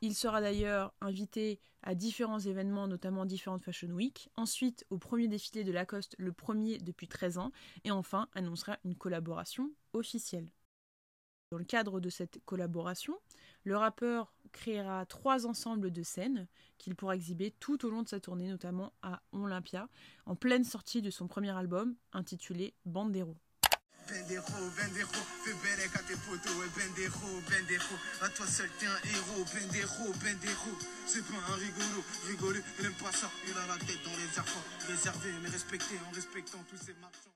[0.00, 4.30] Il sera d'ailleurs invité à différents événements, notamment différentes Fashion Week.
[4.36, 7.52] Ensuite, au premier défilé de Lacoste, le premier depuis 13 ans.
[7.84, 10.48] Et enfin, annoncera une collaboration officielle.
[11.50, 13.16] Dans le cadre de cette collaboration,
[13.64, 18.20] le rappeur créera trois ensembles de scènes qu'il pourra exhiber tout au long de sa
[18.20, 19.88] tournée, notamment à Olympia,
[20.26, 23.34] en pleine sortie de son premier album intitulé Bandero.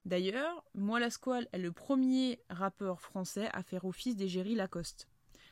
[0.06, 1.10] D'ailleurs, Moi la
[1.52, 5.08] est le premier rappeur français à faire office d'égérie Lacoste.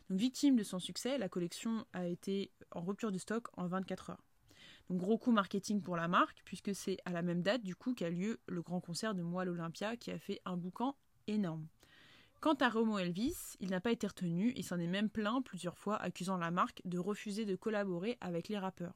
[0.08, 4.10] Donc, victime de son succès, la collection a été en rupture de stock en 24
[4.10, 4.24] heures.
[4.88, 7.94] Donc gros coup marketing pour la marque, puisque c'est à la même date du coup
[7.94, 10.96] qu'a lieu le grand concert de Moi l'Olympia qui a fait un boucan
[12.40, 15.76] Quant à Romo Elvis, il n'a pas été retenu et s'en est même plaint plusieurs
[15.76, 18.94] fois, accusant la marque de refuser de collaborer avec les rappeurs.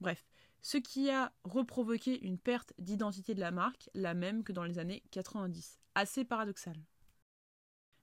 [0.00, 0.24] Bref,
[0.62, 4.78] ce qui a reprovoqué une perte d'identité de la marque, la même que dans les
[4.78, 5.80] années 90.
[5.94, 6.76] Assez paradoxal.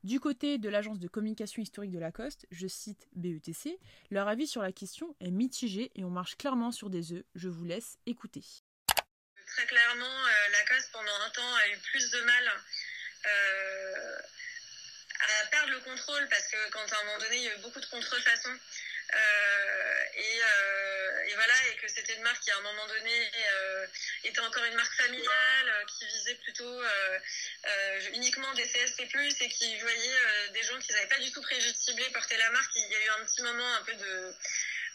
[0.03, 3.79] Du côté de l'agence de communication historique de Lacoste, je cite BETC,
[4.11, 7.23] leur avis sur la question est mitigé et on marche clairement sur des œufs.
[7.33, 8.43] Je vous laisse écouter.
[9.47, 12.43] Très clairement, euh, Lacoste, pendant un temps, a eu plus de mal
[15.19, 17.59] à perdre le contrôle parce que quand à un moment donné, il y a eu
[17.59, 18.57] beaucoup de contrefaçons.
[19.13, 23.31] Euh, et, euh, et voilà, et que c'était une marque qui à un moment donné
[23.53, 23.87] euh,
[24.23, 27.19] était encore une marque familiale, euh, qui visait plutôt euh,
[27.67, 31.41] euh, uniquement des CSP+, et qui voyait euh, des gens qui n'avaient pas du tout
[31.41, 32.71] prévu de porter la marque.
[32.75, 34.35] Il y a eu un petit moment un peu de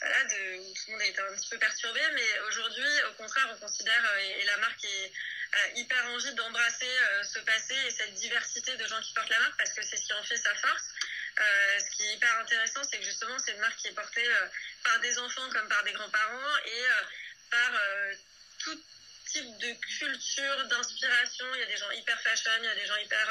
[0.00, 3.48] voilà, où tout le monde a été un petit peu perturbé, mais aujourd'hui, au contraire,
[3.52, 5.12] on considère, euh, et, la marque est
[5.76, 9.58] hyper envie d'embrasser euh, ce passé et cette diversité de gens qui portent la marque,
[9.58, 10.88] parce que c'est ce qui en fait sa force.
[11.38, 14.28] Euh, ce qui est hyper intéressant, c'est que justement, c'est une marque qui est portée
[14.84, 16.84] par des enfants comme par des grands-parents et
[17.50, 17.72] par
[18.58, 18.82] tout
[19.26, 21.46] type de culture, d'inspiration.
[21.54, 23.28] Il y a des gens hyper fashion, il y a des gens hyper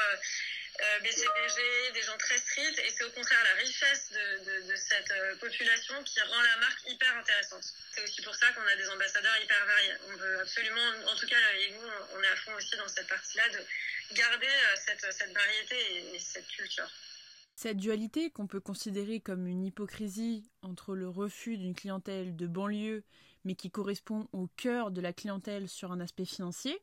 [1.02, 5.36] BCBG, des gens très street, et c'est au contraire la richesse de, de, cette euh,
[5.36, 7.64] population qui rend la marque hyper intéressante.
[7.92, 9.92] C'est aussi pour ça qu'on a des ambassadeurs hyper variés.
[10.08, 13.08] On veut absolument, en tout cas, et nous, on est à fond aussi dans cette
[13.08, 16.90] partie-là, de garder euh, cette, cette variété et cette culture.
[17.56, 23.04] Cette dualité qu'on peut considérer comme une hypocrisie entre le refus d'une clientèle de banlieue
[23.44, 26.78] mais qui correspond au cœur de la clientèle sur un aspect financier,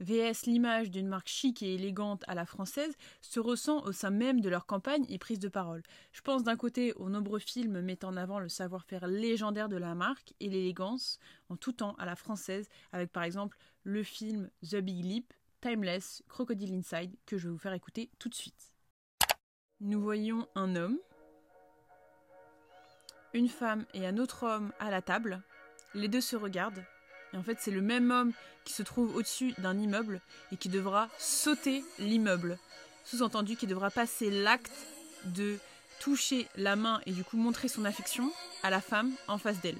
[0.00, 4.40] VS l'image d'une marque chic et élégante à la française se ressent au sein même
[4.40, 5.82] de leur campagne et prise de parole.
[6.12, 9.94] Je pense d'un côté aux nombreux films mettant en avant le savoir-faire légendaire de la
[9.94, 11.18] marque et l'élégance
[11.50, 16.22] en tout temps à la française, avec par exemple le film The Big Leap, Timeless,
[16.28, 18.72] Crocodile Inside, que je vais vous faire écouter tout de suite.
[19.80, 20.98] Nous voyons un homme,
[23.34, 25.42] une femme et un autre homme à la table.
[25.94, 26.84] Les deux se regardent.
[27.32, 28.32] Et en fait, c'est le même homme
[28.64, 30.20] qui se trouve au-dessus d'un immeuble
[30.52, 32.58] et qui devra sauter l'immeuble.
[33.04, 34.72] Sous-entendu qui devra passer l'acte
[35.24, 35.58] de
[36.00, 38.30] toucher la main et du coup montrer son affection
[38.62, 39.78] à la femme en face d'elle.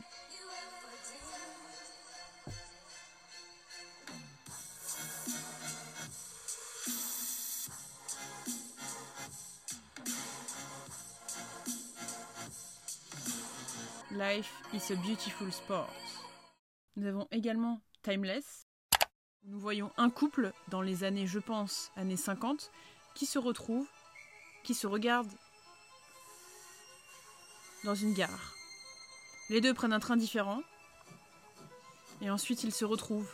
[14.12, 16.09] Life is a beautiful sport.
[16.96, 18.66] Nous avons également Timeless.
[19.44, 22.70] Nous voyons un couple dans les années, je pense, années 50,
[23.14, 23.86] qui se retrouve,
[24.64, 25.30] qui se regarde
[27.84, 28.54] dans une gare.
[29.48, 30.62] Les deux prennent un train différent
[32.20, 33.32] et ensuite ils se retrouvent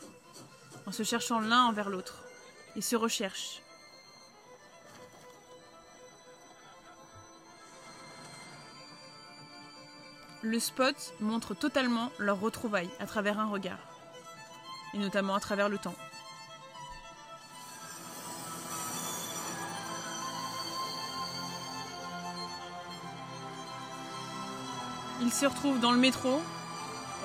[0.87, 2.23] en se cherchant l'un envers l'autre.
[2.77, 3.61] Ils se recherchent.
[10.47, 13.81] Le spot montre totalement leur retrouvaille à travers un regard,
[14.95, 15.97] et notamment à travers le temps.
[25.21, 26.41] Ils se retrouvent dans le métro,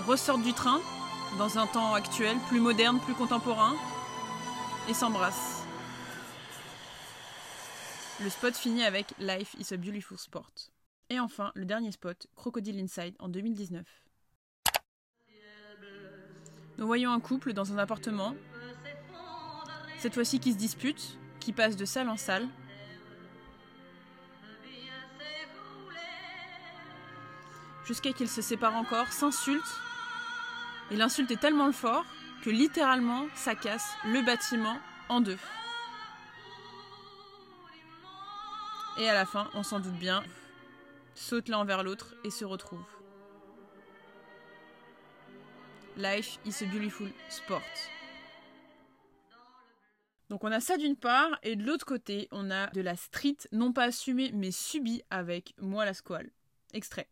[0.08, 0.82] ressortent du train,
[1.38, 3.76] dans un temps actuel, plus moderne, plus contemporain,
[4.90, 5.62] et s'embrassent.
[8.20, 10.50] Le spot finit avec Life is a beautiful sport.
[11.12, 13.86] Et enfin, le dernier spot, Crocodile Inside, en 2019.
[16.78, 18.34] Nous voyons un couple dans un appartement,
[19.98, 22.48] cette fois-ci qui se dispute, qui passe de salle en salle.
[27.84, 29.82] Jusqu'à qu'ils se séparent encore, s'insultent.
[30.92, 32.06] Et l'insulte est tellement fort
[32.42, 34.78] que littéralement ça casse le bâtiment
[35.10, 35.38] en deux.
[38.98, 40.24] Et à la fin, on s'en doute bien,
[41.16, 42.80] sautent l'un vers l'autre et se retrouvent.
[45.98, 47.62] Life is a beautiful sport.
[50.30, 53.36] Donc on a ça d'une part, et de l'autre côté, on a de la street,
[53.52, 56.32] non pas assumée, mais subie avec moi la squale.
[56.72, 57.10] Extrait.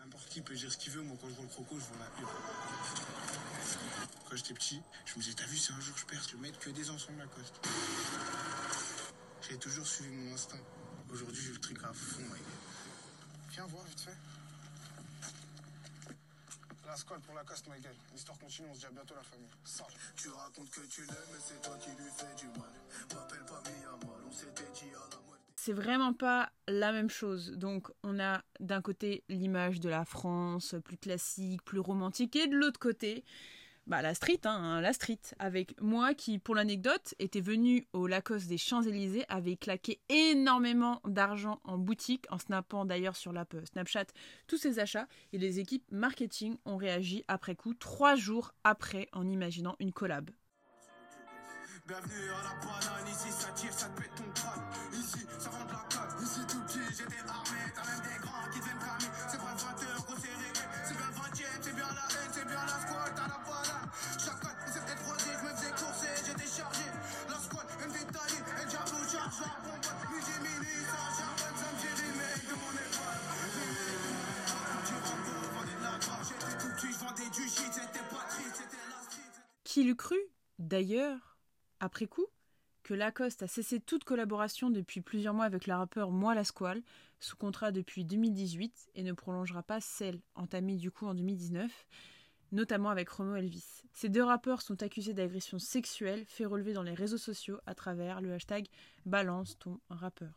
[0.00, 1.98] N'importe qui peut dire ce qu'il veut, moi quand je vois le croco, je vois
[1.98, 2.10] la.
[4.28, 6.58] Quand j'étais petit, je me disais, t'as vu, si un jour je perce, le mettre
[6.58, 7.60] que des ensembles Lacoste.
[9.48, 10.58] J'ai toujours suivi mon instinct.
[11.12, 11.92] Aujourd'hui, j'ai le truc à.
[13.58, 14.16] Viens voir vite fait.
[16.86, 17.96] La squale pour la casse, ma gueule.
[18.12, 19.48] L'histoire continue, on se dit à bientôt la famille.
[19.64, 19.84] Ça.
[20.14, 22.70] Tu racontes que tu l'aimes, mais c'est toi qui lui fais du mal.
[23.12, 25.44] M'appelle pas Mia on s'était dit à la moitié.
[25.56, 27.50] C'est vraiment pas la même chose.
[27.50, 32.54] Donc on a d'un côté l'image de la France plus classique, plus romantique, et de
[32.54, 33.24] l'autre côté,
[33.88, 38.46] bah, la street, hein, la street, avec moi qui, pour l'anecdote, était venu au Lacoste
[38.46, 44.04] des Champs-Élysées, avait claqué énormément d'argent en boutique, en snappant d'ailleurs sur l'app Snapchat
[44.46, 49.26] tous ses achats, et les équipes marketing ont réagi après coup, trois jours après, en
[49.26, 50.30] imaginant une collab.
[51.86, 54.60] Bienvenue à la banane, ici ça tire, ça te pète ton crâne.
[54.92, 57.58] Ici ça rend de la coque, ici tout petit, j'étais armé.
[57.74, 59.10] T'as même des grands qui viennent cramer.
[59.26, 61.22] C'est pas le 20h qu'on s'est réglé, c'est bien le 20
[61.62, 63.47] c'est bien la haine, c'est bien la squad, t'as la
[79.64, 80.18] Qui l'eût cru,
[80.58, 81.38] d'ailleurs,
[81.80, 82.26] après coup,
[82.82, 86.82] que Lacoste a cessé toute collaboration depuis plusieurs mois avec le rappeur Moi la Squale,
[87.20, 91.70] sous contrat depuis 2018, et ne prolongera pas celle entamée du coup en 2019,
[92.52, 93.82] notamment avec Romo Elvis.
[93.92, 98.20] Ces deux rappeurs sont accusés d'agression sexuelle, fait relever dans les réseaux sociaux à travers
[98.20, 98.66] le hashtag
[99.04, 100.32] Balance ton rappeur.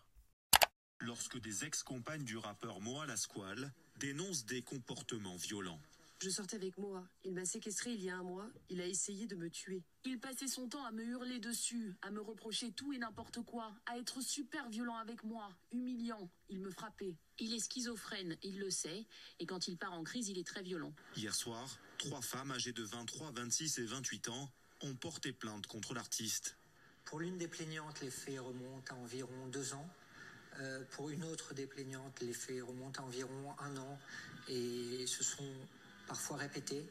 [0.99, 5.79] lorsque des ex-compagnes du rappeur Moa la Squale dénoncent des comportements violents.
[6.21, 7.03] Je sortais avec Moa.
[7.23, 8.47] Il m'a séquestré il y a un mois.
[8.69, 9.81] Il a essayé de me tuer.
[10.05, 13.73] Il passait son temps à me hurler dessus, à me reprocher tout et n'importe quoi,
[13.87, 16.29] à être super violent avec moi, humiliant.
[16.49, 17.15] Il me frappait.
[17.39, 19.07] Il est schizophrène, il le sait,
[19.39, 20.93] et quand il part en crise, il est très violent.
[21.15, 24.49] Hier soir, trois femmes âgées de 23, 26 et 28 ans
[24.81, 26.55] ont porté plainte contre l'artiste.
[27.03, 29.89] Pour l'une des plaignantes, les faits remontent à environ deux ans.
[30.59, 33.99] Euh, pour une autre des plaignantes, les faits remontent à environ un an
[34.49, 35.51] et se sont
[36.11, 36.85] parfois répétés.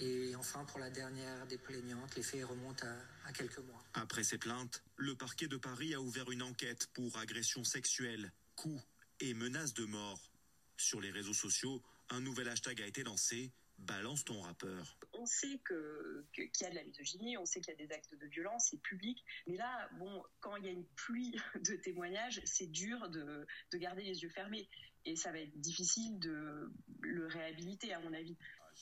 [0.00, 3.84] Et enfin, pour la dernière des plaignantes, les faits remontent à, à quelques mois.
[3.92, 8.82] Après ces plaintes, le parquet de Paris a ouvert une enquête pour agression sexuelle, coups
[9.20, 10.32] et menaces de mort.
[10.78, 14.96] Sur les réseaux sociaux, un nouvel hashtag a été lancé, Balance ton rappeur.
[15.14, 17.86] On sait que- que- qu'il y a de la misogynie, on sait qu'il y a
[17.86, 19.24] des actes de violence, c'est public.
[19.46, 21.32] Mais là, bon, quand il y a une pluie
[21.64, 24.68] de témoignages, c'est dur de, de garder les yeux fermés.
[25.04, 28.36] Et ça va être difficile de le réhabiliter, à mon avis.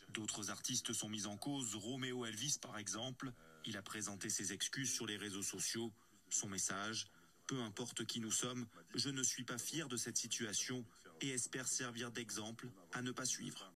[0.08, 3.32] D'autres artistes sont mis en cause, Roméo Elvis par exemple.
[3.64, 5.92] Il a présenté ses excuses sur les réseaux sociaux.
[6.30, 7.06] Son message
[7.46, 10.84] Peu importe qui nous sommes, je ne suis pas fier de cette situation
[11.20, 13.72] et espère servir d'exemple à ne pas suivre.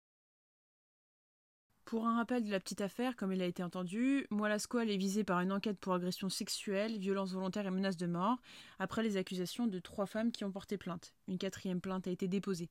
[1.87, 4.97] Pour un rappel de la petite affaire, comme il a été entendu, Moala Squale est
[4.97, 8.39] visé par une enquête pour agression sexuelle, violence volontaire et menace de mort,
[8.81, 11.15] après les accusations de trois femmes qui ont porté plainte.
[11.29, 12.71] Une quatrième plainte a été déposée.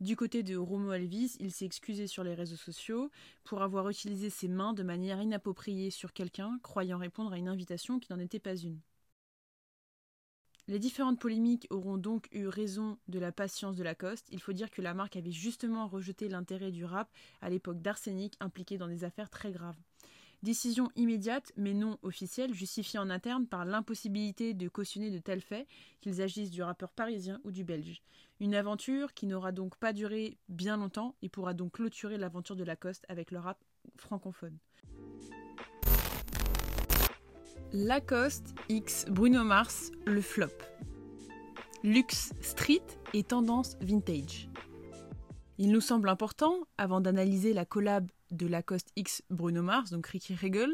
[0.00, 3.12] Du côté de Romo Elvis, il s'est excusé sur les réseaux sociaux
[3.44, 8.00] pour avoir utilisé ses mains de manière inappropriée sur quelqu'un, croyant répondre à une invitation
[8.00, 8.80] qui n'en était pas une.
[10.68, 14.26] Les différentes polémiques auront donc eu raison de la patience de Lacoste.
[14.32, 17.08] Il faut dire que la marque avait justement rejeté l'intérêt du rap
[17.40, 19.76] à l'époque d'Arsenic impliqué dans des affaires très graves.
[20.42, 25.68] Décision immédiate mais non officielle justifiée en interne par l'impossibilité de cautionner de tels faits,
[26.00, 28.02] qu'ils agissent du rappeur parisien ou du belge.
[28.40, 32.64] Une aventure qui n'aura donc pas duré bien longtemps et pourra donc clôturer l'aventure de
[32.64, 33.64] Lacoste avec le rap
[33.96, 34.58] francophone.
[37.72, 40.52] Lacoste X Bruno Mars, le flop.
[41.82, 44.48] Luxe street et tendance vintage.
[45.58, 50.36] Il nous semble important, avant d'analyser la collab de Lacoste X Bruno Mars, donc Ricky
[50.36, 50.72] Regal,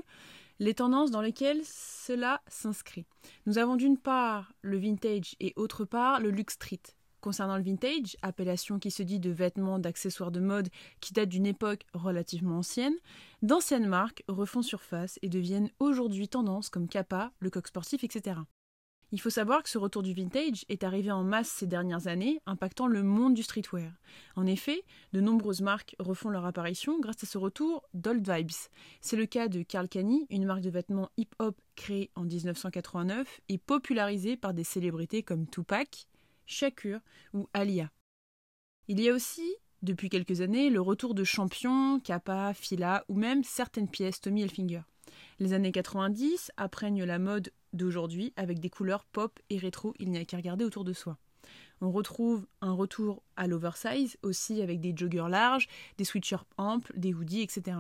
[0.59, 3.07] les tendances dans lesquelles cela s'inscrit.
[3.47, 6.83] Nous avons d'une part le vintage et autre part le luxe street.
[7.23, 10.69] Concernant le vintage, appellation qui se dit de vêtements, d'accessoires de mode
[11.01, 12.97] qui datent d'une époque relativement ancienne,
[13.43, 18.41] d'anciennes marques refont surface et deviennent aujourd'hui tendance comme Kappa, le coq sportif, etc.
[19.13, 22.41] Il faut savoir que ce retour du vintage est arrivé en masse ces dernières années,
[22.45, 23.93] impactant le monde du streetwear.
[24.35, 24.83] En effet,
[25.13, 28.51] de nombreuses marques refont leur apparition grâce à ce retour d'old vibes.
[29.01, 33.59] C'est le cas de Karl Kani, une marque de vêtements hip-hop créée en 1989 et
[33.59, 36.09] popularisée par des célébrités comme Tupac,
[36.47, 37.01] Shakur
[37.33, 37.91] ou Alia.
[38.89, 43.45] Il y a aussi, depuis quelques années, le retour de champions, Kappa, Fila ou même
[43.45, 44.83] certaines pièces Tommy Hilfiger.
[45.39, 50.19] Les années 90 apprennent la mode d'aujourd'hui avec des couleurs pop et rétro, il n'y
[50.19, 51.19] a qu'à regarder autour de soi.
[51.85, 55.67] On retrouve un retour à l'oversize aussi avec des joggers larges,
[55.99, 57.77] des sweatshirts amples, des hoodies, etc.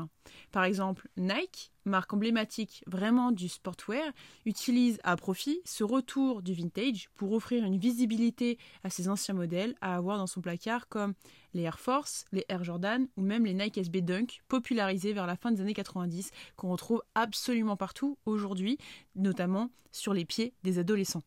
[0.51, 4.13] Par exemple, Nike, marque emblématique vraiment du sportwear,
[4.45, 9.77] utilise à profit ce retour du vintage pour offrir une visibilité à ses anciens modèles
[9.81, 11.15] à avoir dans son placard comme
[11.55, 15.37] les Air Force, les Air Jordan ou même les Nike SB Dunk popularisés vers la
[15.37, 18.79] fin des années 90 qu'on retrouve absolument partout aujourd'hui,
[19.15, 21.23] notamment sur les pieds des adolescents.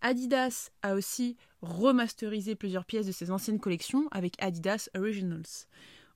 [0.00, 5.66] Adidas a aussi remasterisé plusieurs pièces de ses anciennes collections avec Adidas Originals.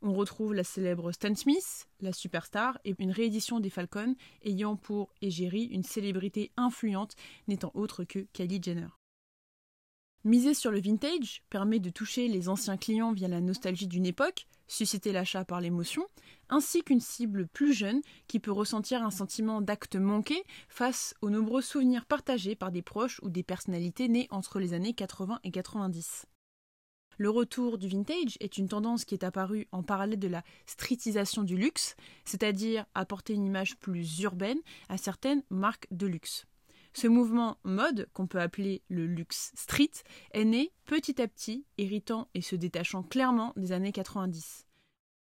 [0.02, 5.12] On retrouve la célèbre Stan Smith, la superstar, et une réédition des Falcons ayant pour
[5.20, 7.14] égérie une célébrité influente
[7.48, 8.88] n'étant autre que Kylie Jenner.
[10.24, 14.46] Miser sur le vintage permet de toucher les anciens clients via la nostalgie d'une époque,
[14.68, 16.06] susciter l'achat par l'émotion,
[16.48, 21.60] ainsi qu'une cible plus jeune qui peut ressentir un sentiment d'acte manqué face aux nombreux
[21.60, 26.26] souvenirs partagés par des proches ou des personnalités nées entre les années 80 et 90.
[27.18, 31.42] Le retour du vintage est une tendance qui est apparue en parallèle de la streetisation
[31.42, 36.46] du luxe, c'est-à-dire apporter une image plus urbaine à certaines marques de luxe.
[36.94, 39.90] Ce mouvement mode, qu'on peut appeler le luxe street,
[40.32, 44.66] est né petit à petit, héritant et se détachant clairement des années 90.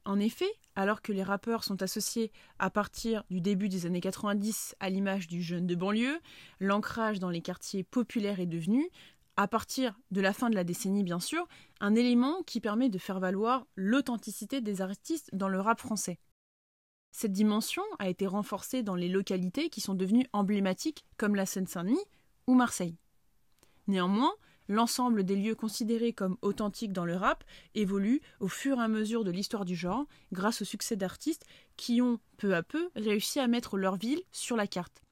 [0.04, 4.76] En effet, alors que les rappeurs sont associés à partir du début des années 90
[4.80, 6.20] à l'image du jeune de banlieue,
[6.60, 8.88] l'ancrage dans les quartiers populaires est devenu,
[9.36, 11.46] à partir de la fin de la décennie bien sûr,
[11.80, 16.18] un élément qui permet de faire valoir l'authenticité des artistes dans le rap français.
[17.10, 22.04] Cette dimension a été renforcée dans les localités qui sont devenues emblématiques comme la Seine-Saint-Denis
[22.46, 22.96] ou Marseille.
[23.86, 24.34] Néanmoins,
[24.68, 29.24] l'ensemble des lieux considérés comme authentiques dans le rap évolue au fur et à mesure
[29.24, 31.44] de l'histoire du genre grâce au succès d'artistes
[31.76, 35.02] qui ont peu à peu réussi à mettre leur ville sur la carte.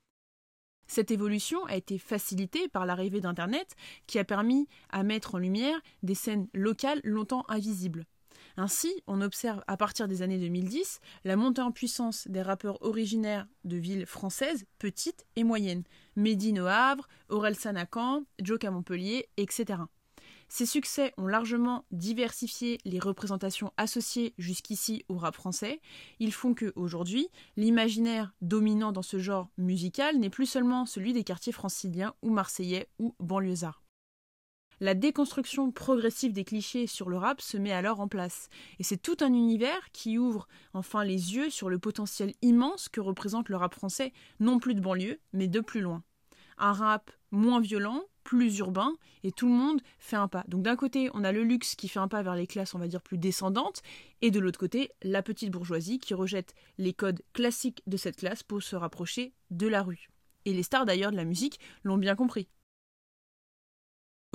[0.87, 3.75] Cette évolution a été facilitée par l'arrivée d'Internet
[4.07, 8.05] qui a permis à mettre en lumière des scènes locales longtemps invisibles.
[8.59, 13.47] Ainsi, on observe à partir des années 2010 la montée en puissance des rappeurs originaires
[13.65, 15.85] de villes françaises petites et moyennes,
[16.17, 19.81] Médine au Havre, Aurel à Caen, Joke à Montpellier, etc.
[20.49, 25.81] Ces succès ont largement diversifié les représentations associées jusqu'ici au rap français.
[26.21, 31.25] Ils font que, aujourd'hui, l'imaginaire dominant dans ce genre musical n'est plus seulement celui des
[31.25, 33.86] quartiers franciliens ou marseillais ou banlieusards.
[34.79, 39.01] La déconstruction progressive des clichés sur le rap se met alors en place, et c'est
[39.01, 43.57] tout un univers qui ouvre enfin les yeux sur le potentiel immense que représente le
[43.57, 46.03] rap français, non plus de banlieue, mais de plus loin.
[46.59, 50.45] Un rap moins violent, plus urbain, et tout le monde fait un pas.
[50.47, 52.79] Donc d'un côté, on a le luxe qui fait un pas vers les classes, on
[52.79, 53.81] va dire, plus descendantes,
[54.20, 58.43] et de l'autre côté, la petite bourgeoisie qui rejette les codes classiques de cette classe
[58.43, 60.09] pour se rapprocher de la rue.
[60.45, 62.47] Et les stars d'ailleurs de la musique l'ont bien compris.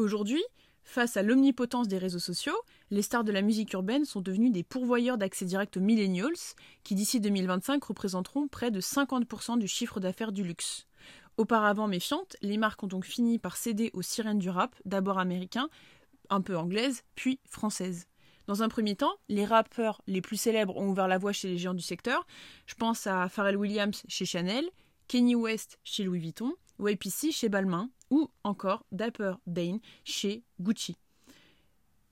[0.02, 0.44] Aujourd'hui,
[0.84, 2.58] face à l'omnipotence des réseaux sociaux,
[2.90, 6.96] les stars de la musique urbaine sont devenues des pourvoyeurs d'accès direct aux millennials, qui
[6.96, 10.88] d'ici 2025 représenteront près de 50% du chiffre d'affaires du luxe.
[11.38, 15.70] Auparavant méfiantes, les marques ont donc fini par céder aux sirènes du rap, d'abord américains,
[16.32, 18.08] un peu anglaises, puis françaises.
[18.48, 21.60] Dans un premier temps, les rappeurs les plus célèbres ont ouvert la voie chez les
[21.60, 22.26] géants du secteur.
[22.66, 24.68] Je pense à Pharrell Williams chez Chanel,
[25.08, 30.96] Kenny West chez Louis Vuitton, ou APC chez Balmain, ou encore Dapper Dane chez Gucci.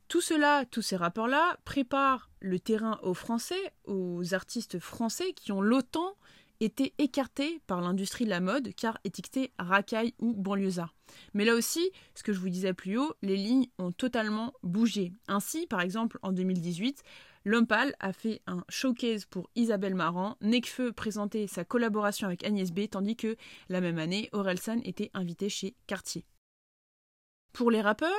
[0.08, 5.62] Tout cela, tous ces rappeurs-là, préparent le terrain aux Français, aux artistes français qui ont
[5.62, 6.16] longtemps
[6.60, 10.96] été écartés par l'industrie de la mode car étiquetés racailles ou banlieusards.
[11.34, 15.14] Mais là aussi, ce que je vous disais plus haut, les lignes ont totalement bougé.
[15.28, 17.04] Ainsi, par exemple, en 2018,
[17.50, 22.82] L'Ompal a fait un showcase pour Isabelle Marant, Necfeu présentait sa collaboration avec Agnès B,
[22.88, 23.38] tandis que
[23.70, 26.28] la même année, Orelsan était invité chez Cartier.
[27.52, 28.12] Pour les rappeurs,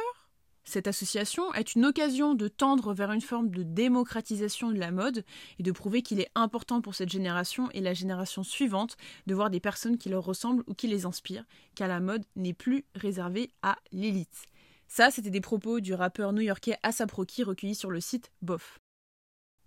[0.64, 5.24] cette association est une occasion de tendre vers une forme de démocratisation de la mode
[5.61, 8.97] et de prouver qu'il est important pour cette génération et la génération suivante
[9.28, 12.53] de voir des personnes qui leur ressemblent ou qui les inspirent, car la mode n'est
[12.53, 14.47] plus réservée à l'élite.
[14.89, 18.81] Ça, c'était des propos du rappeur new-yorkais Asap Rocky recueillis sur le site Bof.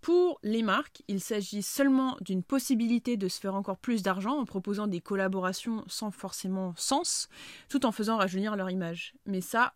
[0.04, 4.44] Pour les marques, il s'agit seulement d'une possibilité de se faire encore plus d'argent en
[4.44, 7.30] proposant des collaborations sans forcément sens,
[7.70, 9.14] tout en faisant rajeunir leur image.
[9.26, 9.76] Mais ça,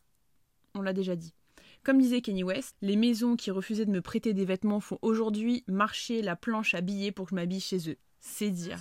[0.75, 1.33] on l'a déjà dit.
[1.85, 5.63] Comme disait Kenny West, les maisons qui refusaient de me prêter des vêtements font aujourd'hui
[5.65, 7.97] marcher la planche à billets pour que je m'habille chez eux.
[8.19, 8.79] C'est dire.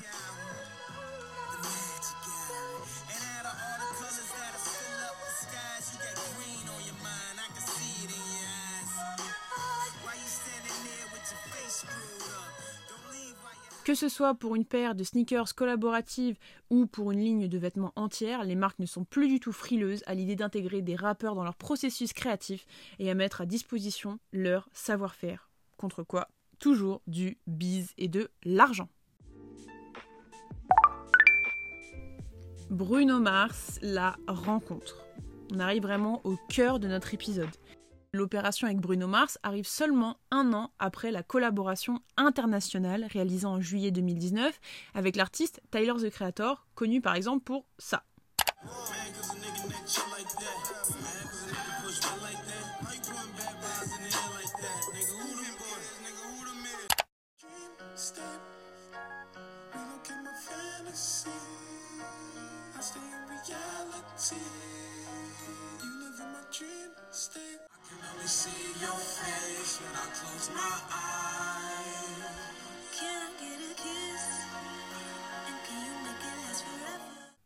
[13.86, 16.36] Que ce soit pour une paire de sneakers collaboratives
[16.70, 20.02] ou pour une ligne de vêtements entière, les marques ne sont plus du tout frileuses
[20.06, 22.66] à l'idée d'intégrer des rappeurs dans leur processus créatif
[22.98, 25.50] et à mettre à disposition leur savoir-faire.
[25.76, 26.26] Contre quoi
[26.58, 28.88] Toujours du bise et de l'argent.
[32.68, 35.06] Bruno Mars, la rencontre.
[35.54, 37.54] On arrive vraiment au cœur de notre épisode.
[38.16, 43.90] L'opération avec Bruno Mars arrive seulement un an après la collaboration internationale réalisée en juillet
[43.90, 44.58] 2019
[44.94, 48.04] avec l'artiste Tyler the Creator, connu par exemple pour ça.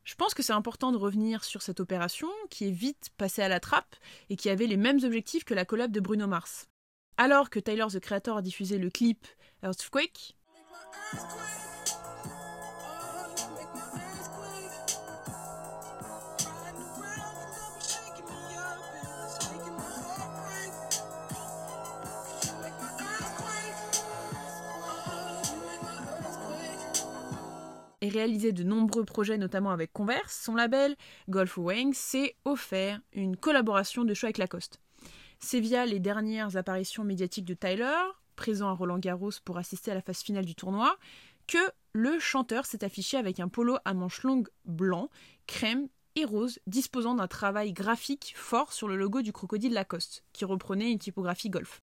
[0.04, 3.48] Je pense que c'est important de revenir sur cette opération qui est vite passée à
[3.48, 3.96] la trappe
[4.28, 6.68] et qui avait les mêmes objectifs que la collab de Bruno Mars.
[7.16, 9.26] Alors que Tyler the Creator a diffusé le clip
[9.62, 10.36] Earthquake,
[28.00, 30.96] et réalisé de nombreux projets, notamment avec Converse, son label
[31.28, 34.80] Golf Wang s'est offert une collaboration de choix avec Lacoste.
[35.38, 37.96] C'est via les dernières apparitions médiatiques de Tyler,
[38.36, 40.96] présent à Roland Garros pour assister à la phase finale du tournoi,
[41.46, 41.58] que
[41.92, 45.10] le chanteur s'est affiché avec un polo à manches longues blanc,
[45.46, 50.44] crème et rose, disposant d'un travail graphique fort sur le logo du crocodile Lacoste, qui
[50.44, 51.80] reprenait une typographie golf.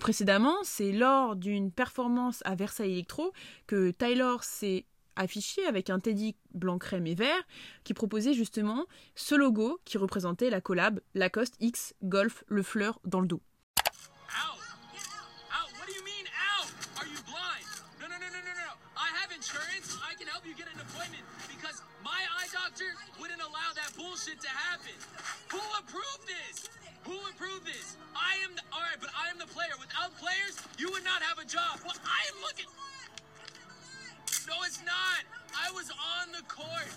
[0.00, 3.32] Précédemment, c'est lors d'une performance à Versailles Electro
[3.66, 4.86] que Tyler s'est
[5.16, 7.42] affiché avec un teddy blanc crème et vert
[7.84, 13.20] qui proposait justement ce logo qui représentait la collab Lacoste X Golf Le Fleur dans
[13.20, 13.42] le dos.
[30.76, 30.90] You
[34.46, 35.24] No, it's not.
[35.56, 36.90] I was on the court.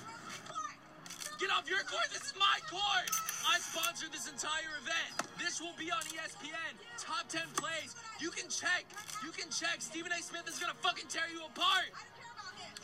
[1.39, 2.09] Get off your court.
[2.11, 3.07] This is my court.
[3.47, 5.31] I sponsored this entire event.
[5.37, 6.73] This will be on ESPN.
[6.97, 7.95] Top 10 plays.
[8.19, 8.83] You can check.
[9.23, 9.79] You can check.
[9.79, 10.21] Stephen A.
[10.21, 11.93] Smith is going to fucking tear you apart.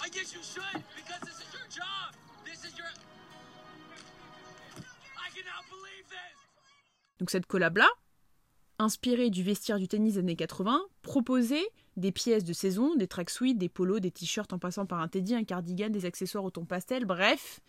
[0.01, 2.15] I guess you should because this is your job.
[2.45, 2.87] This is your.
[5.17, 6.37] I cannot believe this.
[7.19, 7.89] Donc cette collab-là,
[8.79, 11.67] inspirée du vestiaire du tennis des années 80, proposait
[11.97, 15.35] des pièces de saison, des tracksuits, des polos, des t-shirts en passant par un teddy,
[15.35, 17.61] un cardigan, des accessoires au ton pastel, bref,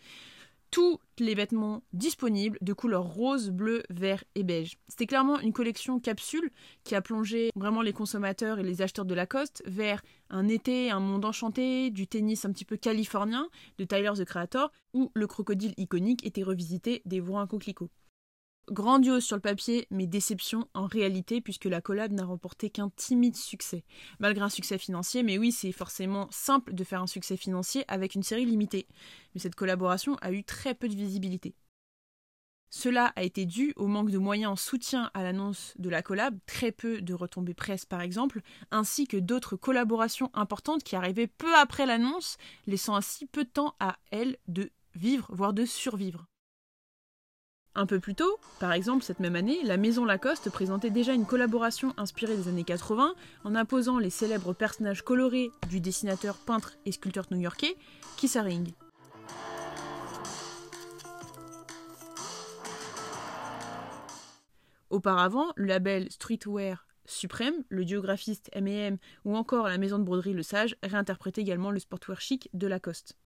[0.71, 4.77] tous les vêtements disponibles de couleur rose, bleu, vert et beige.
[4.89, 6.51] C'était clairement une collection capsule
[6.83, 10.99] qui a plongé vraiment les consommateurs et les acheteurs de Lacoste vers un été, un
[10.99, 13.47] monde enchanté, du tennis un petit peu californien
[13.77, 17.89] de Tyler the Creator, où le crocodile iconique était revisité des voix à coquelicot.
[18.71, 23.35] Grandiose sur le papier, mais déception en réalité, puisque la collab n'a remporté qu'un timide
[23.35, 23.83] succès.
[24.19, 28.15] Malgré un succès financier, mais oui, c'est forcément simple de faire un succès financier avec
[28.15, 28.87] une série limitée.
[29.33, 31.55] Mais cette collaboration a eu très peu de visibilité.
[32.71, 36.37] Cela a été dû au manque de moyens en soutien à l'annonce de la collab,
[36.45, 38.41] très peu de retombées presse par exemple,
[38.71, 43.75] ainsi que d'autres collaborations importantes qui arrivaient peu après l'annonce, laissant ainsi peu de temps
[43.79, 46.27] à elle de vivre, voire de survivre.
[47.77, 51.25] Un peu plus tôt, par exemple cette même année, la maison Lacoste présentait déjà une
[51.25, 53.13] collaboration inspirée des années 80
[53.43, 57.75] en imposant les célèbres personnages colorés du dessinateur, peintre et sculpteur new-yorkais
[58.15, 58.71] Keith Haring.
[64.89, 70.43] Auparavant, le label Streetwear Supreme, le géographiste M&M ou encore la maison de broderie Le
[70.43, 73.17] Sage réinterprétaient également le sportwear chic de Lacoste.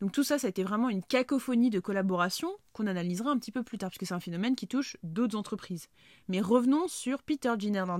[0.00, 3.52] Donc tout ça, ça a été vraiment une cacophonie de collaboration qu'on analysera un petit
[3.52, 5.88] peu plus tard, puisque c'est un phénomène qui touche d'autres entreprises.
[6.28, 7.96] Mais revenons sur Peter Jean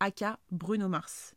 [0.00, 1.34] aka Bruno Mars.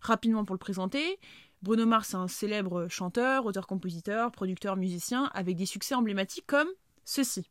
[0.00, 1.18] Rapidement pour le présenter,
[1.62, 6.68] Bruno Mars est un célèbre chanteur, auteur-compositeur, producteur, musicien, avec des succès emblématiques comme
[7.04, 7.50] ceci.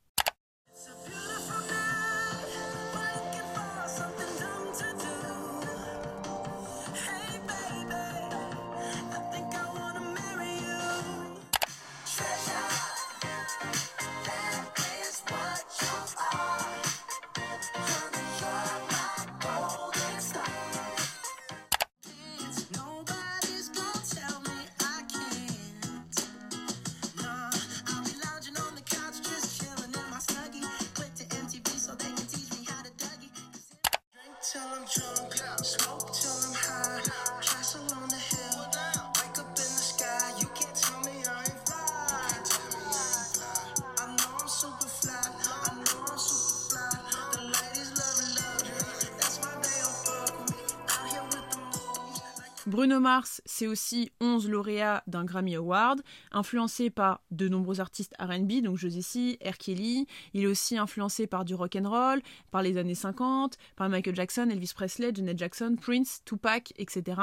[53.59, 56.01] C'est aussi 11 lauréats d'un Grammy Award,
[56.31, 59.57] influencé par de nombreux artistes R&B, donc José R.
[59.57, 60.07] Kelly.
[60.33, 64.15] Il est aussi influencé par du rock and roll, par les années 50, par Michael
[64.15, 67.19] Jackson, Elvis Presley, Janet Jackson, Prince, Tupac, etc.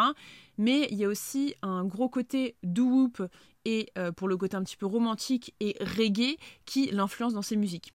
[0.59, 3.23] Mais il y a aussi un gros côté doo-wop
[3.65, 7.57] et euh, pour le côté un petit peu romantique et reggae qui l'influence dans ses
[7.57, 7.95] musiques.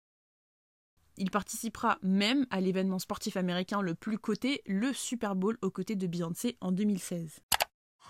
[1.17, 5.95] Il participera même à l'événement sportif américain le plus coté, le Super Bowl, aux côtés
[5.95, 7.41] de Beyoncé en 2016.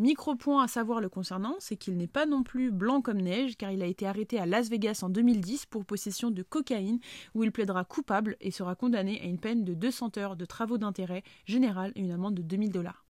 [0.00, 3.70] Micro-point à savoir le concernant, c'est qu'il n'est pas non plus blanc comme neige, car
[3.70, 7.00] il a été arrêté à Las Vegas en 2010 pour possession de cocaïne,
[7.34, 10.78] où il plaidera coupable et sera condamné à une peine de 200 heures de travaux
[10.78, 13.04] d'intérêt général et une amende de 2000 dollars.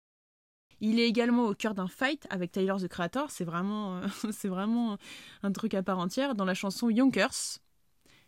[0.80, 4.48] Il est également au cœur d'un fight avec Tyler the Creator, c'est vraiment, euh, c'est
[4.48, 4.98] vraiment
[5.44, 7.60] un truc à part entière, dans la chanson Yonkers,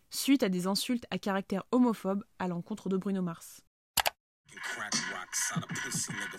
[0.09, 3.61] suite à des insultes à caractère homophobe à l'encontre de Bruno Mars.
[4.61, 6.37] Crack rocks out of pussy nigga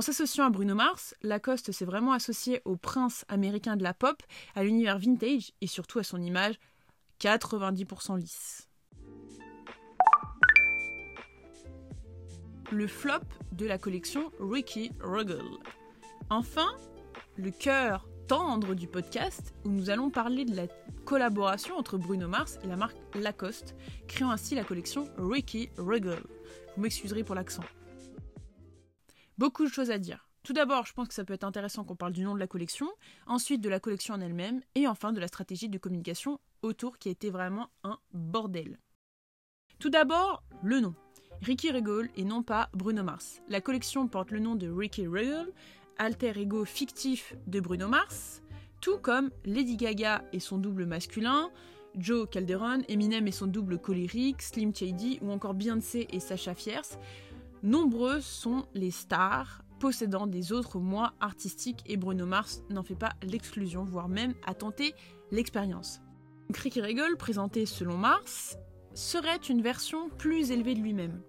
[0.00, 4.22] s'associant à Bruno Mars, Lacoste s'est vraiment associé au prince américain de la pop,
[4.54, 6.54] à l'univers vintage et surtout à son image
[7.20, 8.68] 90% lisse.
[12.70, 15.58] Le flop de la collection Ricky Ruggles.
[16.30, 16.68] Enfin,
[17.38, 20.66] le cœur tendre du podcast où nous allons parler de la
[21.04, 23.76] collaboration entre Bruno Mars et la marque Lacoste,
[24.08, 26.26] créant ainsi la collection Ricky Ruggles.
[26.76, 27.62] Vous m'excuserez pour l'accent.
[29.38, 30.28] Beaucoup de choses à dire.
[30.42, 32.46] Tout d'abord, je pense que ça peut être intéressant qu'on parle du nom de la
[32.48, 32.88] collection,
[33.26, 37.08] ensuite de la collection en elle-même, et enfin de la stratégie de communication autour qui
[37.08, 38.80] a été vraiment un bordel.
[39.78, 40.94] Tout d'abord, le nom.
[41.42, 43.40] Ricky Regal et non pas Bruno Mars.
[43.48, 45.46] La collection porte le nom de Ricky Regal,
[45.98, 48.42] alter ego fictif de Bruno Mars,
[48.80, 51.50] tout comme Lady Gaga et son double masculin,
[51.96, 56.98] Joe Calderon, Eminem et son double colérique, Slim Shady ou encore Beyoncé et Sacha Fierce.
[57.62, 63.12] Nombreux sont les stars possédant des autres moi artistiques et Bruno Mars n'en fait pas
[63.22, 64.94] l'exclusion, voire même a tenté
[65.30, 66.00] l'expérience.
[66.54, 68.58] Ricky Regal, présenté selon Mars,
[68.94, 71.20] serait une version plus élevée de lui-même.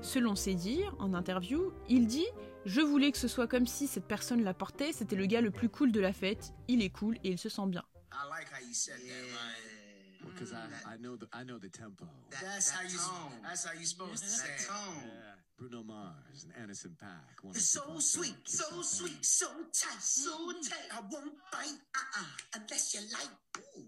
[0.00, 2.26] Selon ses dires, en interview, il dit
[2.64, 5.50] Je voulais que ce soit comme si cette personne la portait, c'était le gars le
[5.50, 7.84] plus cool de la fête, il est cool et il se sent bien.
[8.12, 10.34] I like how you said that, right?
[10.34, 12.06] Because I, I know the I know the tempo.
[12.30, 12.98] That's how you.
[13.42, 14.68] That's how you supposed to say it.
[14.68, 15.34] Yeah.
[15.58, 17.42] Bruno Mars and Anderson Paak.
[17.42, 20.88] one of It's so sweet, so sweet, so tight, so tight.
[20.92, 23.30] I won't bite, uh-uh, unless you like.
[23.76, 23.86] Ooh.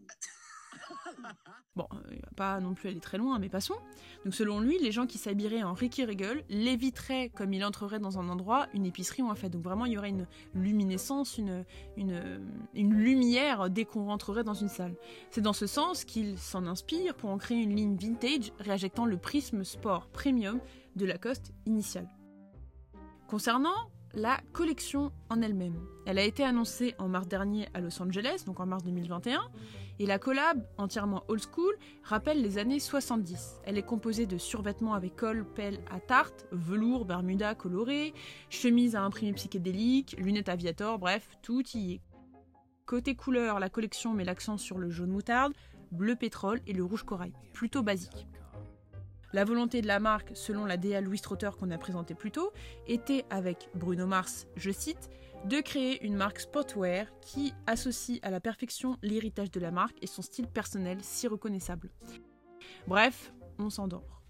[1.76, 3.74] Bon, euh, il va pas non plus aller très loin, mais passons.
[4.24, 8.18] Donc selon lui, les gens qui s'habilleraient en Ricky Regal l'éviteraient comme il entrerait dans
[8.20, 9.48] un endroit, une épicerie ou un fait.
[9.48, 11.64] Donc vraiment, il y aurait une luminescence, une,
[11.96, 14.94] une, lumière dès qu'on rentrerait dans une salle.
[15.30, 19.16] C'est dans ce sens qu'il s'en inspire pour en créer une ligne vintage réinjectant le
[19.16, 20.60] prisme sport premium
[20.94, 22.08] de Lacoste initial.
[23.26, 28.44] Concernant la collection en elle-même, elle a été annoncée en mars dernier à Los Angeles,
[28.46, 29.40] donc en mars 2021,
[29.98, 33.60] et la collab, entièrement old school, rappelle les années 70.
[33.64, 38.14] Elle est composée de survêtements avec col, pelle à tarte, velours, bermuda coloré,
[38.50, 42.00] chemise à imprimer psychédélique, lunettes aviator, bref, tout y est.
[42.86, 45.54] Côté couleur, la collection met l'accent sur le jaune moutarde,
[45.90, 48.26] bleu pétrole et le rouge corail, plutôt basique.
[49.34, 52.52] La volonté de la marque, selon la DA Louis Trotter qu'on a présenté plus tôt,
[52.86, 55.10] était avec Bruno Mars, je cite,
[55.46, 60.06] de créer une marque sportwear qui associe à la perfection l'héritage de la marque et
[60.06, 61.90] son style personnel si reconnaissable.
[62.86, 64.22] Bref, on s'endort.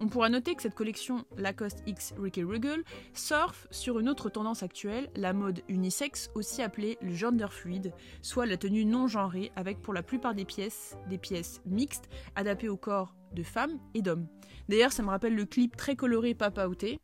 [0.00, 4.62] On pourra noter que cette collection Lacoste X Ricky Regal surfe sur une autre tendance
[4.62, 9.82] actuelle, la mode unisexe, aussi appelée le gender fluide, soit la tenue non genrée avec
[9.82, 14.26] pour la plupart des pièces des pièces mixtes adaptées au corps de femmes et d'hommes.
[14.68, 17.00] D'ailleurs, ça me rappelle le clip très coloré Papa Outé.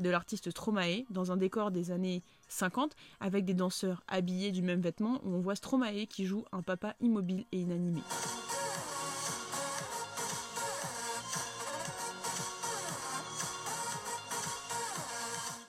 [0.00, 4.80] de l'artiste Stromae dans un décor des années 50 avec des danseurs habillés du même
[4.80, 8.00] vêtement où on voit Stromae qui joue un papa immobile et inanimé.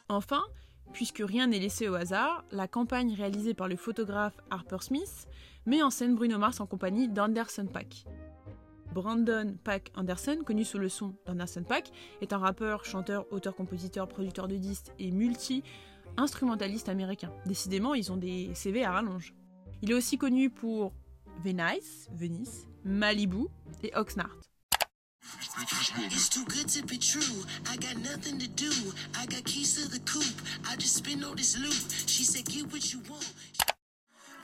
[0.07, 0.43] Enfin,
[0.93, 5.27] puisque rien n'est laissé au hasard, la campagne réalisée par le photographe Harper Smith
[5.65, 8.05] met en scène Bruno Mars en compagnie d'Anderson Paak.
[8.93, 14.07] Brandon Pack Anderson, connu sous le son d'Anderson Pack, est un rappeur, chanteur, auteur, compositeur,
[14.07, 17.31] producteur de disques et multi-instrumentaliste américain.
[17.45, 19.33] Décidément, ils ont des CV à rallonge.
[19.81, 20.93] Il est aussi connu pour
[21.43, 23.45] Venice, Venice, Malibu
[23.83, 24.50] et Oxnard.
[26.13, 27.43] It's too good to be true.
[27.69, 28.71] I got nothing to do.
[29.17, 30.41] I got keys to the coupe.
[30.67, 31.73] I just spin all this loop.
[32.07, 33.31] She said, get what you want.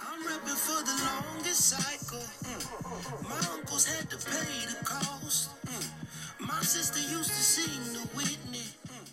[0.02, 2.24] I'm rapping for the longest cycle.
[2.44, 3.30] Mm.
[3.30, 5.52] My uncles had to pay the cost.
[5.66, 6.48] Mm.
[6.48, 8.68] My sister used to sing the Whitney.
[8.88, 9.08] Mm.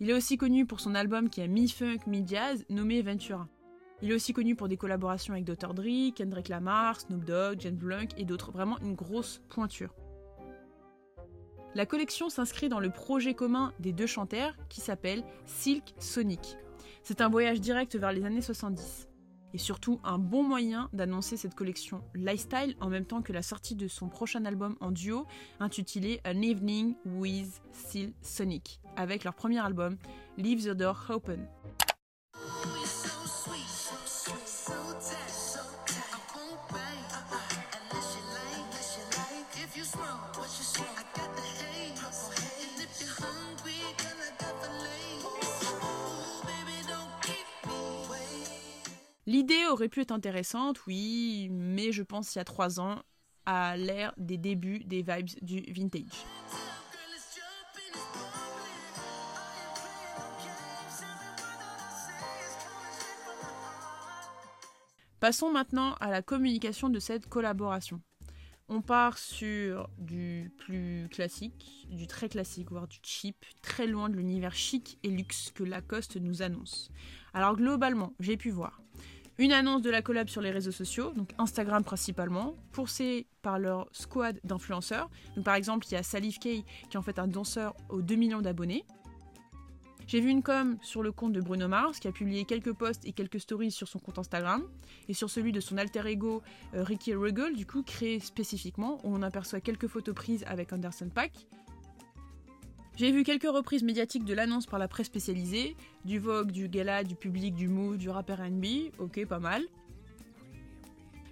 [0.00, 3.48] Il est aussi connu pour son album qui est mi-funk, mi-jazz, nommé Ventura.
[4.00, 5.74] Il est aussi connu pour des collaborations avec Dr.
[5.74, 9.92] Dre, Kendrick Lamar, Snoop Dogg, James Blunt et d'autres, vraiment une grosse pointure.
[11.74, 16.56] La collection s'inscrit dans le projet commun des deux chanteurs qui s'appelle Silk Sonic.
[17.02, 19.07] C'est un voyage direct vers les années 70.
[19.54, 23.74] Et surtout un bon moyen d'annoncer cette collection lifestyle en même temps que la sortie
[23.74, 25.26] de son prochain album en duo
[25.58, 29.96] intitulé An Evening with Silk Sonic, avec leur premier album
[30.36, 31.48] Leave the Door Open.
[49.48, 53.02] L'idée aurait pu être intéressante, oui, mais je pense il y a trois ans,
[53.46, 56.26] à l'ère des débuts des vibes du vintage.
[65.18, 68.02] Passons maintenant à la communication de cette collaboration.
[68.68, 74.16] On part sur du plus classique, du très classique, voire du cheap, très loin de
[74.16, 76.90] l'univers chic et luxe que Lacoste nous annonce.
[77.32, 78.82] Alors globalement, j'ai pu voir
[79.38, 83.88] une annonce de la collab sur les réseaux sociaux, donc Instagram principalement, poussée par leur
[83.92, 85.08] squad d'influenceurs.
[85.36, 88.02] Donc par exemple, il y a Salif Kay qui est en fait un danseur aux
[88.02, 88.84] 2 millions d'abonnés.
[90.08, 93.04] J'ai vu une com sur le compte de Bruno Mars qui a publié quelques posts
[93.04, 94.64] et quelques stories sur son compte Instagram
[95.06, 96.42] et sur celui de son alter ego
[96.74, 101.10] euh, Ricky Ruggles, du coup créé spécifiquement, où on aperçoit quelques photos prises avec Anderson
[101.14, 101.32] Pack.
[102.98, 107.04] J'ai vu quelques reprises médiatiques de l'annonce par la presse spécialisée, du Vogue, du Gala,
[107.04, 109.62] du Public, du Move, du rapper NB, ok pas mal.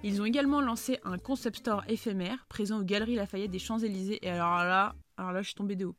[0.05, 4.31] Ils ont également lancé un concept store éphémère présent aux Galeries Lafayette des Champs-Élysées et
[4.31, 5.97] alors là, alors là je suis tombée de haut.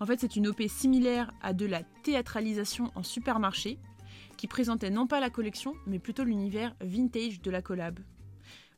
[0.00, 3.78] En fait, c'est une OP similaire à de la théâtralisation en supermarché,
[4.38, 8.00] qui présentait non pas la collection, mais plutôt l'univers vintage de la collab,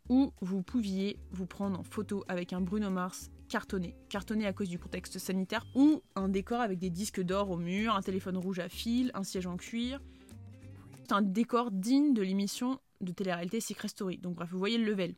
[0.09, 4.69] où vous pouviez vous prendre en photo avec un Bruno Mars cartonné, cartonné à cause
[4.69, 8.59] du contexte sanitaire, ou un décor avec des disques d'or au mur, un téléphone rouge
[8.59, 10.01] à fil, un siège en cuir.
[11.03, 14.19] C'est un décor digne de l'émission de télé-réalité Secret Story.
[14.19, 15.15] Donc bref, vous voyez le level.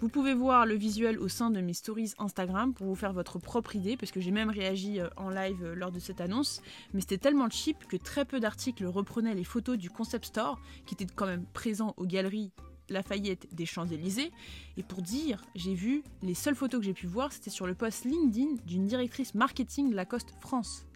[0.00, 3.40] Vous pouvez voir le visuel au sein de mes stories Instagram pour vous faire votre
[3.40, 6.62] propre idée, parce que j'ai même réagi euh, en live euh, lors de cette annonce,
[6.94, 10.94] mais c'était tellement cheap que très peu d'articles reprenaient les photos du concept store, qui
[10.94, 12.52] était quand même présent aux galeries
[12.90, 14.32] Lafayette des Champs-Élysées.
[14.76, 17.74] Et pour dire, j'ai vu, les seules photos que j'ai pu voir, c'était sur le
[17.74, 20.86] post LinkedIn d'une directrice marketing Lacoste France.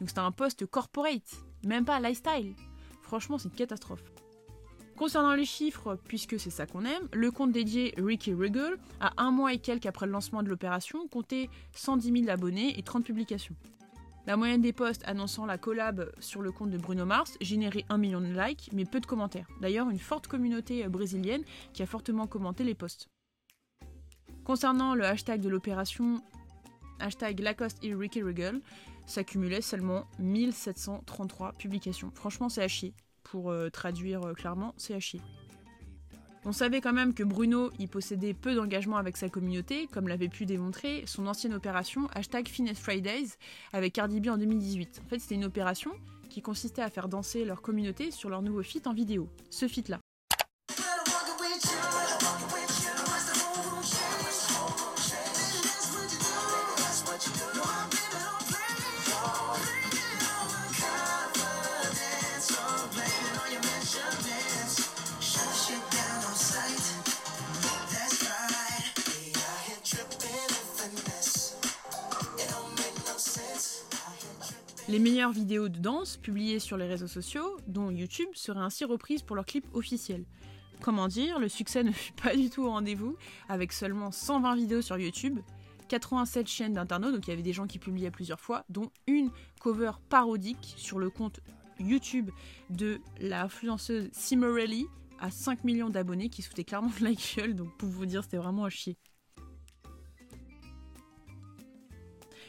[0.00, 2.54] Donc c'était un post corporate, même pas lifestyle.
[3.02, 4.02] Franchement, c'est une catastrophe.
[4.96, 9.30] Concernant les chiffres, puisque c'est ça qu'on aime, le compte dédié Ricky Riggle, à un
[9.30, 13.56] mois et quelques après le lancement de l'opération, comptait 110 000 abonnés et 30 publications.
[14.26, 17.98] La moyenne des posts annonçant la collab sur le compte de Bruno Mars générait 1
[17.98, 19.48] million de likes, mais peu de commentaires.
[19.60, 21.42] D'ailleurs, une forte communauté brésilienne
[21.72, 23.08] qui a fortement commenté les posts.
[24.44, 26.22] Concernant le hashtag de l'opération,
[27.00, 28.60] hashtag Lacoste et Ricky Riggle,
[29.06, 32.12] s'accumulait seulement 1733 publications.
[32.14, 32.94] Franchement, c'est à chier
[33.24, 35.20] pour euh, traduire euh, clairement, c'est à chier.
[36.44, 40.28] On savait quand même que Bruno y possédait peu d'engagement avec sa communauté, comme l'avait
[40.28, 43.28] pu démontrer son ancienne opération hashtag Finesse Fridays
[43.72, 45.02] avec Cardi B en 2018.
[45.04, 45.92] En fait, c'était une opération
[46.30, 49.28] qui consistait à faire danser leur communauté sur leur nouveau feat en vidéo.
[49.50, 50.01] Ce feat-là.
[75.22, 79.36] Meilleures vidéos de danse publiées sur les réseaux sociaux, dont YouTube, seraient ainsi reprises pour
[79.36, 80.24] leur clip officiel.
[80.80, 83.16] Comment dire, le succès ne fut pas du tout au rendez-vous,
[83.48, 85.38] avec seulement 120 vidéos sur YouTube,
[85.86, 89.30] 87 chaînes d'internautes, donc il y avait des gens qui publiaient plusieurs fois, dont une
[89.60, 91.38] cover parodique sur le compte
[91.78, 92.30] YouTube
[92.70, 94.86] de l'influenceuse Simorelli
[95.20, 98.24] à 5 millions d'abonnés qui se foutaient clairement de la gueule, donc pour vous dire,
[98.24, 98.96] c'était vraiment à chier.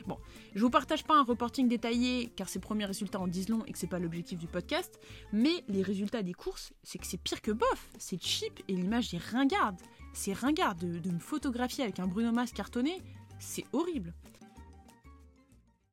[0.06, 0.18] Bon,
[0.54, 3.72] je vous partage pas un reporting détaillé car ces premiers résultats en disent long et
[3.72, 5.00] que c'est pas l'objectif du podcast,
[5.32, 9.14] mais les résultats des courses, c'est que c'est pire que bof, c'est cheap et l'image
[9.14, 9.80] est ringarde.
[10.14, 13.02] C'est ringarde de, de me photographier avec un Bruno Mars cartonné,
[13.40, 14.14] c'est horrible.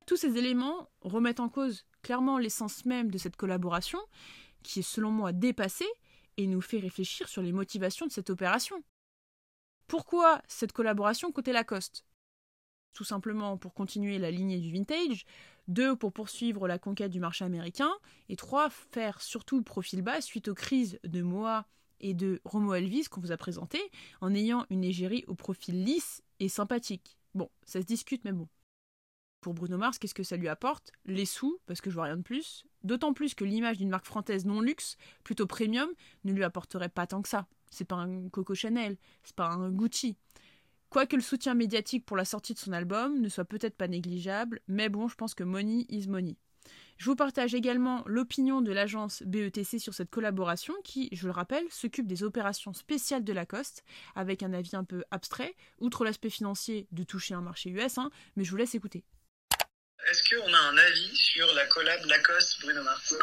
[0.07, 4.01] Tous ces éléments remettent en cause clairement l'essence même de cette collaboration,
[4.63, 5.89] qui est selon moi dépassée
[6.37, 8.83] et nous fait réfléchir sur les motivations de cette opération.
[9.87, 12.05] Pourquoi cette collaboration côté Lacoste
[12.93, 15.25] tout simplement pour continuer la lignée du vintage,
[15.69, 17.93] deux pour poursuivre la conquête du marché américain,
[18.29, 21.67] et trois faire surtout profil bas suite aux crises de Moa
[22.01, 23.81] et de Romo Elvis qu'on vous a présenté,
[24.21, 27.19] en ayant une égérie au profil lisse et sympathique.
[27.35, 28.49] Bon, ça se discute, mais bon.
[29.41, 30.93] Pour Bruno Mars, qu'est-ce que ça lui apporte?
[31.07, 32.65] Les sous, parce que je vois rien de plus.
[32.83, 35.89] D'autant plus que l'image d'une marque française non luxe, plutôt premium,
[36.25, 37.47] ne lui apporterait pas tant que ça.
[37.71, 40.17] C'est pas un Coco Chanel, c'est pas un Gucci.
[40.91, 44.61] Quoique le soutien médiatique pour la sortie de son album ne soit peut-être pas négligeable,
[44.67, 46.37] mais bon, je pense que money is money.
[46.99, 51.65] Je vous partage également l'opinion de l'agence BETC sur cette collaboration qui, je le rappelle,
[51.71, 53.85] s'occupe des opérations spéciales de Lacoste,
[54.17, 58.11] avec un avis un peu abstrait, outre l'aspect financier de toucher un marché US, hein,
[58.35, 59.05] mais je vous laisse écouter.
[60.11, 63.15] Est-ce qu'on a un avis sur la collab Lacoste-Bruno Mars?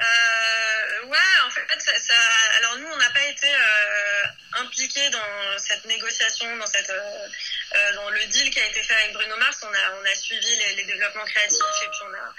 [0.00, 2.14] Euh, ouais, en fait, ça, ça-
[2.58, 4.22] alors nous, on n'a pas été euh,
[4.60, 7.26] impliqués dans cette négociation, dans cette, euh,
[7.74, 9.58] euh, dans le deal qui a été fait avec Bruno Mars.
[9.62, 12.34] On a, on a suivi les, les développements créatifs et puis on a,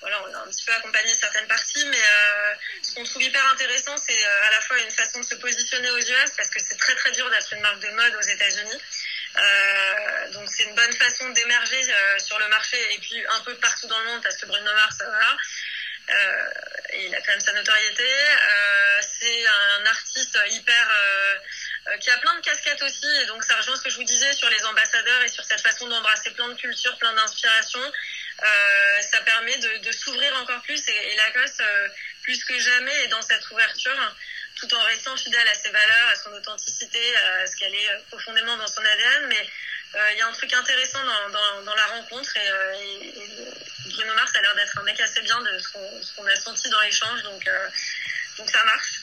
[0.00, 3.44] voilà, on a un petit peu accompagné certaines parties, mais euh, ce qu'on trouve hyper
[3.52, 6.60] intéressant, c'est euh, à la fois une façon de se positionner aux US, parce que
[6.60, 8.80] c'est très très dur d'être une marque de mode aux États-Unis.
[9.36, 13.54] Euh, donc c'est une bonne façon d'émerger euh, sur le marché et puis un peu
[13.56, 15.36] partout dans le monde, parce que Bruno Mars, voilà.
[16.10, 16.50] Euh,
[16.94, 18.04] il a quand même sa notoriété.
[18.04, 23.56] Euh, c'est un artiste hyper euh, qui a plein de casquettes aussi, et donc ça
[23.56, 26.48] rejoint ce que je vous disais sur les ambassadeurs et sur cette façon d'embrasser plein
[26.48, 27.92] de cultures, plein d'inspirations.
[29.10, 31.62] Ça permet de, s'ouvrir encore plus et, Lacoste,
[32.22, 34.14] plus que jamais, est dans cette ouverture
[34.56, 38.56] tout en restant fidèle à ses valeurs, à son authenticité, à ce qu'elle est profondément
[38.56, 39.26] dans son ADN.
[39.28, 39.48] Mais
[39.94, 44.32] il y a un truc intéressant dans, dans, la rencontre et, euh, et, Bruno Mars
[44.34, 45.68] a l'air d'être un mec assez bien de ce
[46.16, 47.68] qu'on qu a senti dans l'échange, donc, euh,
[48.38, 49.02] donc ça marche.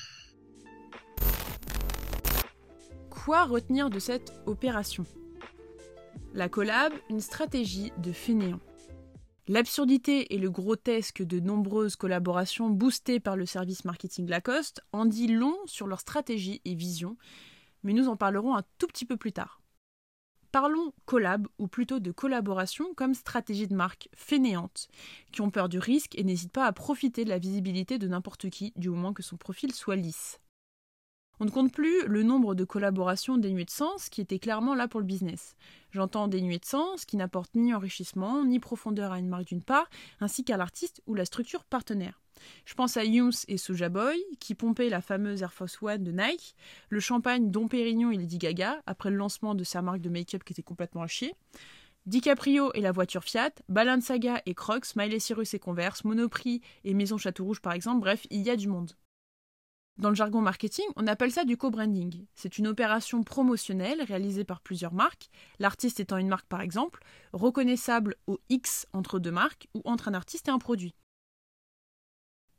[3.10, 5.06] Quoi retenir de cette opération?
[6.34, 8.60] La collab, une stratégie de fainéant.
[9.48, 15.28] L'absurdité et le grotesque de nombreuses collaborations boostées par le service marketing Lacoste en dit
[15.28, 17.18] long sur leur stratégie et vision,
[17.84, 19.60] mais nous en parlerons un tout petit peu plus tard.
[20.52, 24.88] Parlons collab, ou plutôt de collaboration comme stratégie de marque fainéante,
[25.32, 28.50] qui ont peur du risque et n'hésitent pas à profiter de la visibilité de n'importe
[28.50, 30.40] qui, du moment que son profil soit lisse.
[31.40, 34.90] On ne compte plus le nombre de collaborations dénuées de sens qui étaient clairement là
[34.90, 35.56] pour le business.
[35.92, 39.90] J'entends dénuées de sens qui n'apportent ni enrichissement ni profondeur à une marque d'une part,
[40.20, 42.20] ainsi qu'à l'artiste ou la structure partenaire.
[42.66, 46.12] Je pense à Younes et Soja Boy, qui pompaient la fameuse Air Force One de
[46.12, 46.56] Nike,
[46.90, 50.44] le champagne Dom Pérignon et Lady Gaga, après le lancement de sa marque de make-up
[50.44, 51.36] qui était complètement à chier,
[52.06, 57.18] DiCaprio et la voiture Fiat, Balenciaga et Crocs, Miley Cyrus et Converse, Monoprix et Maison
[57.18, 58.94] Château Rouge par exemple, bref, il y a du monde.
[60.00, 62.26] Dans le jargon marketing, on appelle ça du co-branding.
[62.34, 65.30] C'est une opération promotionnelle réalisée par plusieurs marques,
[65.60, 70.14] l'artiste étant une marque par exemple, reconnaissable au X entre deux marques ou entre un
[70.14, 70.96] artiste et un produit.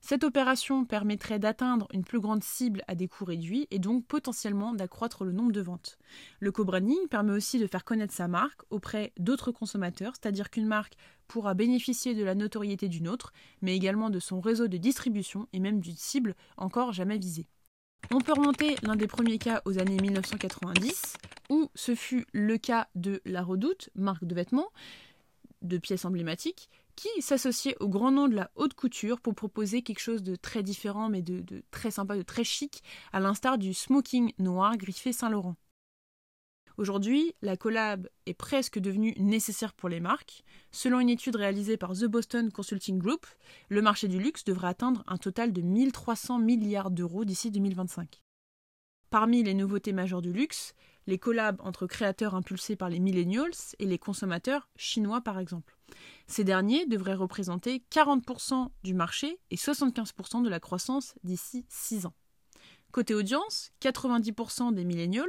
[0.01, 4.73] Cette opération permettrait d'atteindre une plus grande cible à des coûts réduits et donc potentiellement
[4.73, 5.99] d'accroître le nombre de ventes.
[6.41, 10.95] Le co-branding permet aussi de faire connaître sa marque auprès d'autres consommateurs, c'est-à-dire qu'une marque
[11.29, 13.33] pourra bénéficier de la notoriété d'une autre,
[13.63, 17.47] mais également de son réseau de distribution et même d'une cible encore jamais visée.
[18.11, 21.17] On peut remonter l'un des premiers cas aux années 1990,
[21.51, 24.71] où ce fut le cas de La Redoute, marque de vêtements,
[25.63, 26.71] de pièces emblématiques,
[27.01, 30.63] qui s'associait au grand nom de la haute couture pour proposer quelque chose de très
[30.63, 32.83] différent mais de, très sympa, de très chic,
[33.13, 35.57] à l'instar du smoking noir griffé Saint-Laurent.
[36.77, 40.45] Aujourd'hui, la collab est presque devenue nécessaire pour les marques.
[40.73, 43.27] Selon une étude réalisée par The Boston Consulting Group,
[43.71, 48.21] le marché du luxe devrait atteindre un total de 1300 milliards d'euros d'ici 2025.
[49.09, 50.75] Parmi les nouveautés majeures du luxe,
[51.07, 55.77] les collabs entre créateurs impulsés par les millennials et les consommateurs chinois par exemple.
[56.27, 62.15] Ces derniers devraient représenter 40% du marché et 75% de la croissance d'ici 6 ans.
[62.93, 65.29] Côté audience, 90% des millennials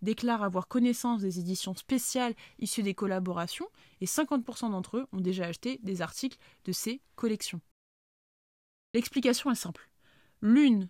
[0.00, 3.68] déclarent avoir connaissance des éditions spéciales issues des collaborations
[4.00, 7.60] et 50% d'entre eux ont déjà acheté des articles de ces collections.
[8.94, 9.90] L'explication est simple.
[10.40, 10.88] L'une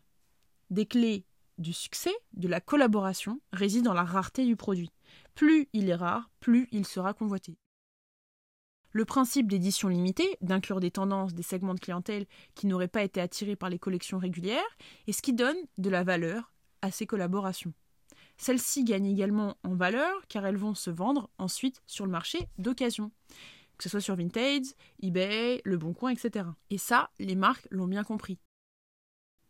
[0.70, 1.26] des clés
[1.58, 4.90] du succès de la collaboration réside dans la rareté du produit.
[5.34, 7.56] Plus il est rare, plus il sera convoité.
[8.93, 13.20] Le principe d'édition limitée, d'inclure des tendances, des segments de clientèle qui n'auraient pas été
[13.20, 14.61] attirés par les collections régulières,
[15.07, 17.72] est ce qui donne de la valeur à ces collaborations.
[18.36, 23.11] Celles-ci gagnent également en valeur car elles vont se vendre ensuite sur le marché d'occasion,
[23.78, 26.47] que ce soit sur Vintage, eBay, Le Bon Coin, etc.
[26.68, 28.38] Et ça, les marques l'ont bien compris.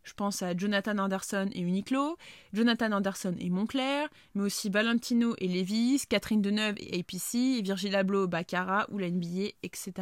[0.03, 2.17] Je pense à Jonathan Anderson et Uniqlo,
[2.53, 8.27] Jonathan Anderson et Moncler, mais aussi Valentino et Levi's, Catherine Deneuve et APC, Virgil Abloh,
[8.27, 9.93] Baccarat ou la NBA, etc.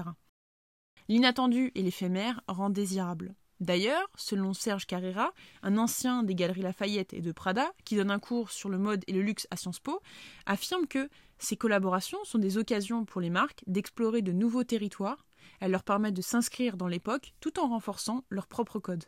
[1.08, 3.34] L'inattendu et l'éphémère rendent désirable.
[3.60, 8.18] D'ailleurs, selon Serge Carrera, un ancien des galeries Lafayette et de Prada, qui donne un
[8.18, 10.00] cours sur le mode et le luxe à Sciences Po,
[10.46, 15.26] affirme que ces collaborations sont des occasions pour les marques d'explorer de nouveaux territoires,
[15.60, 19.04] elles leur permettent de s'inscrire dans l'époque tout en renforçant leur propre code.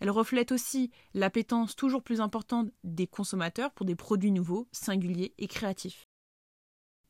[0.00, 5.48] Elle reflète aussi l'appétence toujours plus importante des consommateurs pour des produits nouveaux, singuliers et
[5.48, 6.04] créatifs.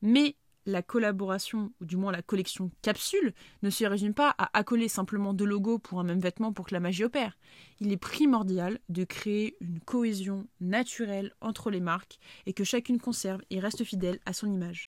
[0.01, 0.35] Mais
[0.65, 3.33] la collaboration, ou du moins la collection capsule,
[3.63, 6.73] ne se résume pas à accoler simplement deux logos pour un même vêtement pour que
[6.73, 7.37] la magie opère.
[7.79, 13.41] Il est primordial de créer une cohésion naturelle entre les marques et que chacune conserve
[13.49, 14.89] et reste fidèle à son image.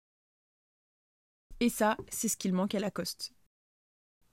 [1.60, 3.34] Et ça, c'est ce qu'il manque à Lacoste.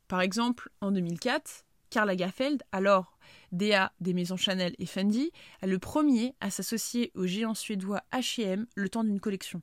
[0.08, 1.64] Par exemple, en 2004,
[1.94, 3.20] Karl Lagerfeld, alors
[3.52, 5.30] DA des maisons Chanel et Fendi,
[5.62, 9.62] est le premier à s'associer au géant suédois H&M le temps d'une collection.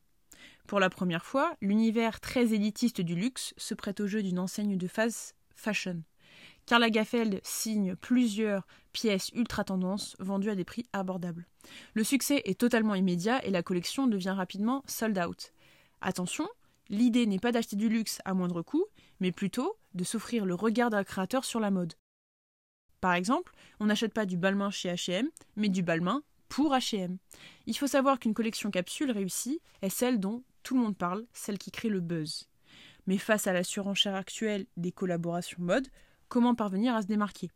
[0.66, 4.78] Pour la première fois, l'univers très élitiste du luxe se prête au jeu d'une enseigne
[4.78, 6.04] de fast fashion.
[6.66, 11.46] Karl Lagerfeld signe plusieurs pièces ultra tendance vendues à des prix abordables.
[11.96, 15.52] Le succès est totalement immédiat et la collection devient rapidement sold out.
[16.00, 16.48] Attention,
[16.88, 18.86] l'idée n'est pas d'acheter du luxe à moindre coût,
[19.20, 21.94] mais plutôt de s'offrir le regard d'un créateur sur la mode.
[23.02, 27.18] Par exemple, on n'achète pas du Balmain chez H&M, mais du Balmain pour H&M.
[27.66, 31.58] Il faut savoir qu'une collection capsule réussie est celle dont tout le monde parle, celle
[31.58, 32.48] qui crée le buzz.
[33.08, 35.88] Mais face à la surenchère actuelle des collaborations mode,
[36.30, 37.50] comment parvenir à se démarquer?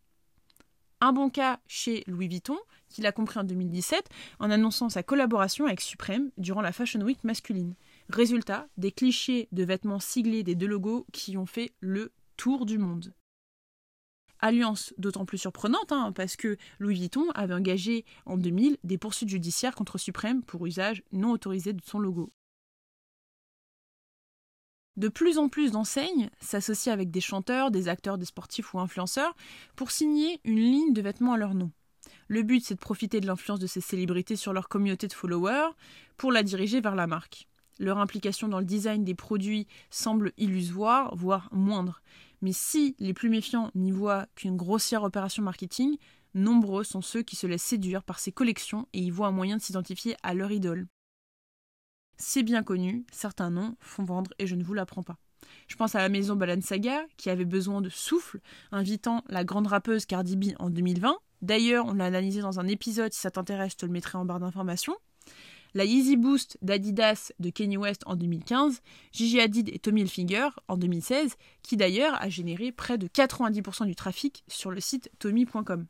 [1.02, 2.58] Un bon cas chez Louis Vuitton,
[2.90, 7.24] qui l'a compris en 2017 en annonçant sa collaboration avec Supreme durant la Fashion Week
[7.24, 7.76] masculine.
[8.10, 12.80] Résultat, des clichés de vêtements siglés des deux logos qui ont fait le tour du
[12.80, 13.14] monde.
[14.40, 19.30] Alliance d'autant plus surprenante hein, parce que Louis Vuitton avait engagé en 2000 des poursuites
[19.30, 22.32] judiciaires contre Suprême pour usage non autorisé de son logo.
[24.98, 29.36] De plus en plus d'enseignes s'associent avec des chanteurs, des acteurs, des sportifs ou influenceurs
[29.76, 31.72] pour signer une ligne de vêtements à leur nom.
[32.28, 35.72] Le but, c'est de profiter de l'influence de ces célébrités sur leur communauté de followers
[36.18, 37.48] pour la diriger vers la marque.
[37.80, 42.02] Leur implication dans le design des produits semble illusoire, voire moindre.
[42.42, 45.98] Mais si les plus méfiants n'y voient qu'une grossière opération marketing,
[46.34, 49.58] nombreux sont ceux qui se laissent séduire par ces collections et y voient un moyen
[49.58, 50.88] de s'identifier à leur idole.
[52.18, 55.18] C'est bien connu, certains noms font vendre et je ne vous l'apprends pas.
[55.68, 58.40] Je pense à la maison Balenciaga qui avait besoin de souffle,
[58.72, 61.18] invitant la grande rappeuse Cardi B en 2020.
[61.42, 64.26] D'ailleurs, on l'a analysé dans un épisode, si ça t'intéresse, je te le mettrai en
[64.26, 64.96] barre d'informations
[65.76, 70.78] la Yeezy Boost d'Adidas de Kanye West en 2015, Gigi Hadid et Tommy Hilfiger en
[70.78, 75.86] 2016, qui d'ailleurs a généré près de 90% du trafic sur le site tommy.com.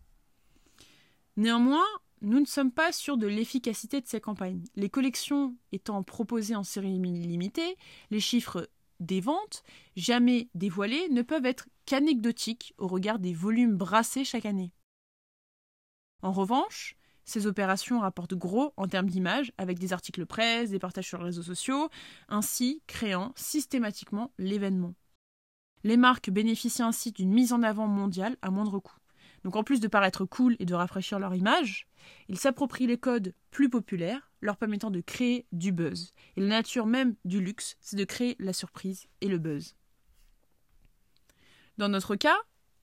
[1.38, 1.86] Néanmoins,
[2.22, 4.64] nous ne sommes pas sûrs de l'efficacité de ces campagnes.
[4.76, 7.78] Les collections étant proposées en série limitée,
[8.10, 8.68] les chiffres
[9.00, 9.62] des ventes,
[9.96, 14.72] jamais dévoilés, ne peuvent être qu'anecdotiques au regard des volumes brassés chaque année.
[16.24, 16.96] En revanche,
[17.26, 21.26] ces opérations rapportent gros en termes d'image, avec des articles presse, des partages sur les
[21.26, 21.90] réseaux sociaux,
[22.30, 24.94] ainsi créant systématiquement l'événement.
[25.84, 28.98] Les marques bénéficient ainsi d'une mise en avant mondiale à moindre coût.
[29.44, 31.88] Donc en plus de paraître cool et de rafraîchir leur image,
[32.30, 36.12] ils s'approprient les codes plus populaires, leur permettant de créer du buzz.
[36.36, 39.76] Et la nature même du luxe, c'est de créer la surprise et le buzz.
[41.78, 42.38] Dans notre cas,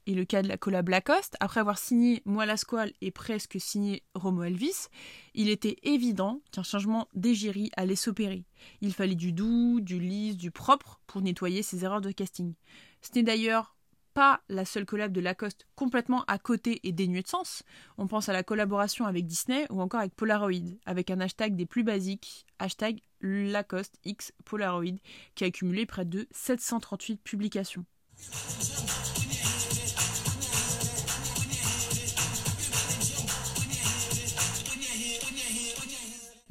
[0.06, 3.60] et le cas de la collab Lacoste, après avoir signé Moi la Squale et presque
[3.60, 4.88] signé Romo Elvis,
[5.34, 8.44] il était évident qu'un changement d'égérie allait s'opérer.
[8.80, 12.54] Il fallait du doux, du lisse, du propre pour nettoyer ses erreurs de casting.
[13.00, 13.76] Ce n'est d'ailleurs
[14.12, 17.62] pas la seule collab de Lacoste complètement à côté et dénuée de sens.
[17.98, 21.66] On pense à la collaboration avec Disney ou encore avec Polaroid, avec un hashtag des
[21.66, 23.98] plus basiques, hashtag Lacoste
[24.44, 24.98] Polaroid,
[25.34, 27.84] qui a accumulé près de 738 publications.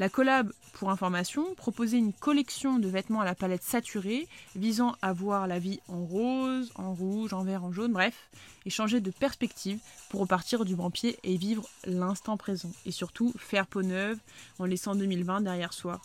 [0.01, 5.13] La collab, pour information, proposait une collection de vêtements à la palette saturée, visant à
[5.13, 8.31] voir la vie en rose, en rouge, en vert, en jaune, bref,
[8.65, 9.79] et changer de perspective
[10.09, 10.91] pour repartir du bon
[11.21, 12.71] et vivre l'instant présent.
[12.87, 14.17] Et surtout, faire peau neuve
[14.57, 16.01] en laissant 2020 derrière soi.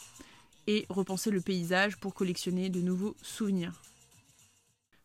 [0.66, 3.80] Et repenser le paysage pour collectionner de nouveaux souvenirs.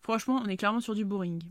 [0.01, 1.41] Franchement, on est clairement sur du boring.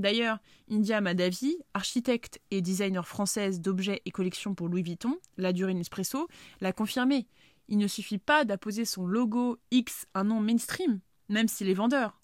[0.00, 0.38] D'ailleurs,
[0.70, 6.26] India Madavi, architecte et designer française d'objets et collections pour Louis Vuitton, la durée Nespresso,
[6.60, 7.26] l'a confirmé.
[7.68, 12.20] Il ne suffit pas d'apposer son logo X un nom mainstream, même s'il est vendeur.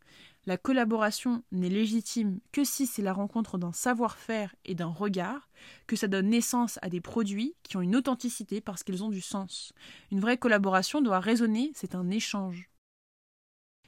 [0.47, 5.51] La collaboration n'est légitime que si c'est la rencontre d'un savoir-faire et d'un regard,
[5.86, 9.20] que ça donne naissance à des produits qui ont une authenticité parce qu'ils ont du
[9.20, 9.72] sens.
[10.12, 12.70] Une vraie collaboration doit résonner, c'est un échange.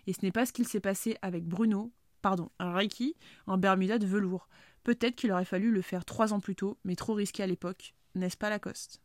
[0.09, 1.93] Et ce n'est pas ce qu'il s'est passé avec Bruno,
[2.29, 3.17] pardon, un Reiki
[3.47, 4.51] en Bermuda de velours.
[4.85, 7.95] Peut-être qu'il aurait fallu le faire trois ans plus tôt, mais trop risqué à l'époque,
[8.15, 9.01] n'est-ce pas Lacoste?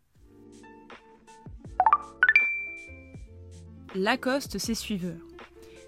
[3.95, 5.15] Lacoste, c'est suiveur.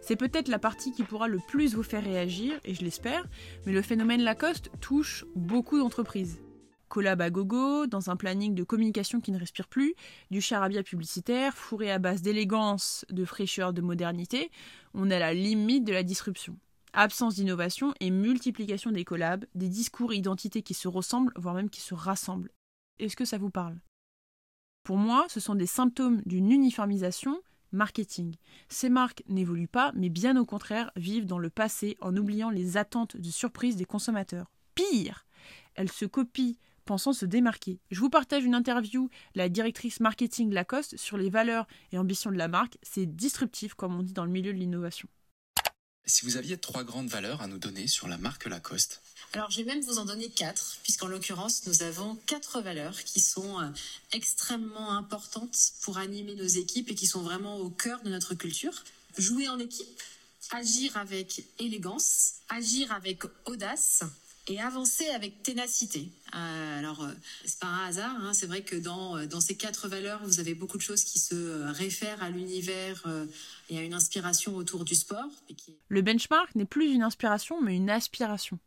[0.02, 3.26] C'est peut-être la partie qui pourra le plus vous faire réagir, et je l'espère,
[3.66, 6.40] mais le phénomène Lacoste touche beaucoup d'entreprises.
[6.88, 9.94] Collab à gogo, dans un planning de communication qui ne respire plus,
[10.32, 14.52] du charabia publicitaire, fourré à base d'élégance, de fraîcheur, de modernité,
[14.94, 16.58] on est à la limite de la disruption
[16.96, 21.70] absence d'innovation et multiplication des collabs, des discours et identités qui se ressemblent, voire même
[21.70, 22.52] qui se rassemblent.
[23.00, 23.80] Est-ce que ça vous parle?
[24.84, 27.42] Pour moi, ce sont des symptômes d'une uniformisation
[27.72, 28.36] marketing.
[28.70, 32.78] Ces marques n'évoluent pas, mais bien au contraire vivent dans le passé en oubliant les
[32.78, 34.52] attentes de surprise des consommateurs.
[34.76, 35.26] Pire,
[35.76, 37.80] elles se copient pensant se démarquer.
[37.92, 42.38] Je vous partage une interview, la directrice marketing Lacoste, sur les valeurs et ambitions de
[42.38, 42.78] la marque.
[42.84, 45.10] C'est disruptif, comme on dit dans le milieu de l'innovation.
[46.08, 49.02] Si vous aviez trois grandes valeurs à nous donner sur la marque Lacoste,
[49.34, 53.20] Alors je vais même vous en donner quatre, puisqu'en l'occurrence nous avons quatre valeurs qui
[53.20, 53.68] sont euh,
[54.12, 58.84] extrêmement importantes pour animer nos équipes et qui sont vraiment au cœur de notre culture.
[59.18, 60.04] Jouer en équipe,
[60.52, 64.04] agir avec élégance, agir avec audace
[64.48, 66.10] et avancer avec ténacité.
[66.36, 67.12] Euh, alors, euh,
[67.46, 70.40] c'est pas un hasard, hein, c'est vrai que dans, euh, dans ces quatre valeurs, vous
[70.40, 73.04] avez beaucoup de choses qui se réfèrent à l'univers
[73.70, 75.30] et à une inspiration autour du sport.
[75.90, 78.60] Le benchmark n'est plus une inspiration, mais une aspiration.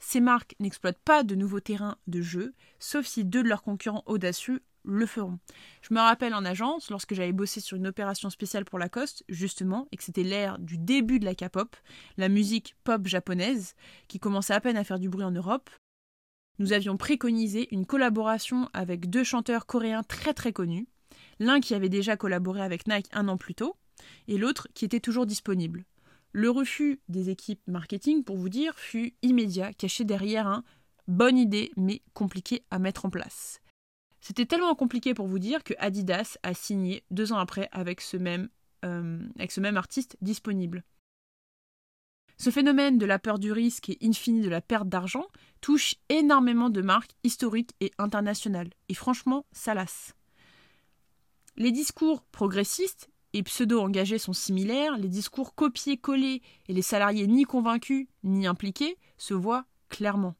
[0.00, 4.02] Ces marques n'exploitent pas de nouveaux terrains de jeu, sauf si deux de leurs concurrents
[4.06, 5.38] audacieux le feront.
[5.82, 9.88] Je me rappelle en agence, lorsque j'avais bossé sur une opération spéciale pour Lacoste, justement,
[9.92, 11.76] et que c'était l'ère du début de la K-pop,
[12.16, 13.74] la musique pop japonaise,
[14.08, 15.70] qui commençait à peine à faire du bruit en Europe,
[16.58, 20.86] nous avions préconisé une collaboration avec deux chanteurs coréens très très connus,
[21.40, 23.76] l'un qui avait déjà collaboré avec Nike un an plus tôt,
[24.28, 25.84] et l'autre qui était toujours disponible.
[26.32, 30.64] Le refus des équipes marketing, pour vous dire, fut immédiat, caché derrière un
[31.06, 33.60] bonne idée mais compliqué à mettre en place.
[34.26, 38.16] C'était tellement compliqué pour vous dire que Adidas a signé deux ans après avec ce
[38.16, 38.48] même,
[38.82, 39.18] euh,
[39.76, 40.82] artiste disponible.
[42.38, 45.26] Ce phénomène de la peur du risque et in fine de la perte d'argent
[45.60, 48.70] touche énormément de marques historiques et internationales.
[48.88, 50.14] Et franchement, ça lasse.
[51.56, 58.08] Les discours progressistes et pseudo-engagés sont similaires, les discours copiés-collés et les salariés ni convaincus
[58.22, 60.34] ni impliqués se voient clairement.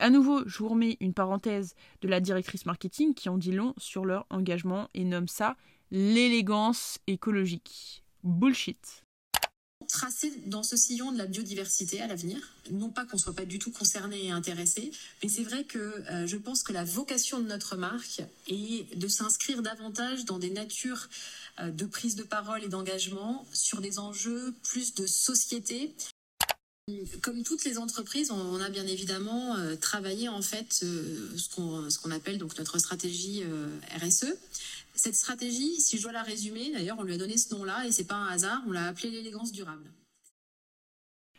[0.00, 3.74] À nouveau, je vous remets une parenthèse de la directrice marketing qui en dit long
[3.78, 5.56] sur leur engagement et nomme ça
[5.90, 8.02] l'élégance écologique.
[8.24, 9.04] Bullshit.
[9.88, 12.38] tracer dans ce sillon de la biodiversité à l'avenir.
[12.70, 14.90] Non pas qu'on soit pas du tout concerné et intéressé,
[15.22, 19.08] mais c'est vrai que euh, je pense que la vocation de notre marque est de
[19.08, 21.08] s'inscrire davantage dans des natures
[21.60, 25.94] euh, de prise de parole et d'engagement sur des enjeux plus de société.
[27.20, 31.88] Comme toutes les entreprises, on, a bien évidemment euh, travaillé en fait euh, ce qu'on
[31.88, 33.68] ce qu'on appelle donc notre stratégie euh,
[34.00, 34.34] RSE.
[34.96, 37.92] Cette stratégie, si je dois la résumer, d'ailleurs, on lui a donné ce nom-là et
[37.92, 39.84] c'est pas un hasard, on l'a appelée l'élégance durable.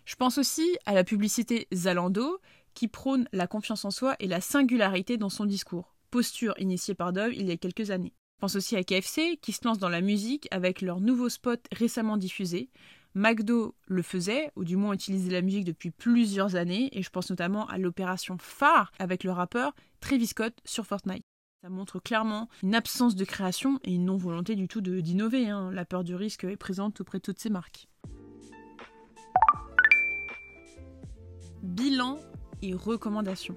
[0.05, 2.39] Je pense aussi à la publicité Zalando
[2.73, 7.11] qui prône la confiance en soi et la singularité dans son discours, posture initiée par
[7.11, 8.13] Dove il y a quelques années.
[8.37, 11.61] Je pense aussi à KFC qui se lance dans la musique avec leur nouveau spot
[11.73, 12.69] récemment diffusé.
[13.15, 17.29] McDo le faisait, ou du moins utilisait la musique depuis plusieurs années, et je pense
[17.29, 21.23] notamment à l'opération phare avec le rappeur Travis Scott sur Fortnite.
[21.61, 25.49] Ça montre clairement une absence de création et une non-volonté du tout d'innover.
[25.49, 25.71] hein.
[25.71, 27.87] La peur du risque est présente auprès de toutes ces marques.
[31.61, 32.19] Bilan
[32.61, 33.55] et recommandations.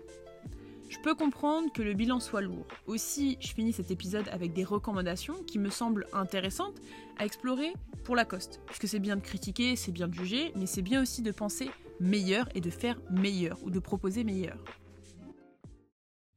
[0.97, 2.66] Je peux comprendre que le bilan soit lourd.
[2.86, 6.80] Aussi, je finis cet épisode avec des recommandations qui me semblent intéressantes
[7.18, 8.62] à explorer pour Lacoste.
[8.66, 11.70] Puisque c'est bien de critiquer, c'est bien de juger, mais c'est bien aussi de penser
[12.01, 14.57] meilleur et de faire meilleur, ou de proposer meilleur.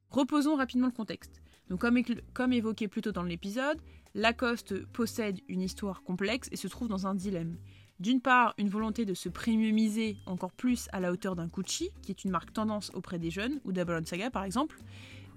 [0.10, 1.42] Reposons rapidement le contexte.
[1.70, 1.98] Donc comme,
[2.34, 3.80] comme évoqué plus tôt dans l'épisode,
[4.14, 7.58] Lacoste possède une histoire complexe et se trouve dans un dilemme.
[8.00, 12.12] D'une part, une volonté de se premiumiser encore plus à la hauteur d'un Gucci, qui
[12.12, 14.78] est une marque tendance auprès des jeunes, ou d'Avalon-Saga par exemple,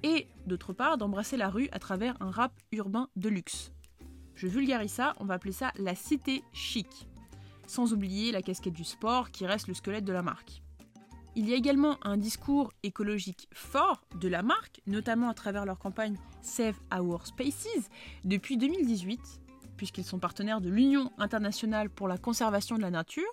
[0.05, 3.73] et d'autre part, d'embrasser la rue à travers un rap urbain de luxe.
[4.37, 7.09] Je vulgarise ça, on va appeler ça la cité chic.
[7.67, 10.63] Sans oublier la casquette du sport qui reste le squelette de la marque.
[11.35, 15.79] Il y a également un discours écologique fort de la marque, notamment à travers leur
[15.79, 17.89] campagne Save Our Spaces
[18.25, 19.19] depuis 2018,
[19.83, 23.33] puisqu'ils sont partenaires de l'Union internationale pour la conservation de la nature,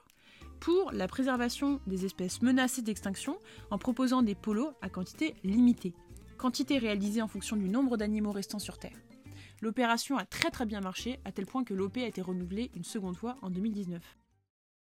[0.59, 3.37] pour la préservation des espèces menacées d'extinction
[3.69, 5.93] en proposant des polos à quantité limitée,
[6.39, 8.97] quantité réalisée en fonction du nombre d'animaux restants sur Terre.
[9.61, 12.83] L'opération a très très bien marché, à tel point que l'OP a été renouvelée une
[12.83, 14.01] seconde fois en 2019.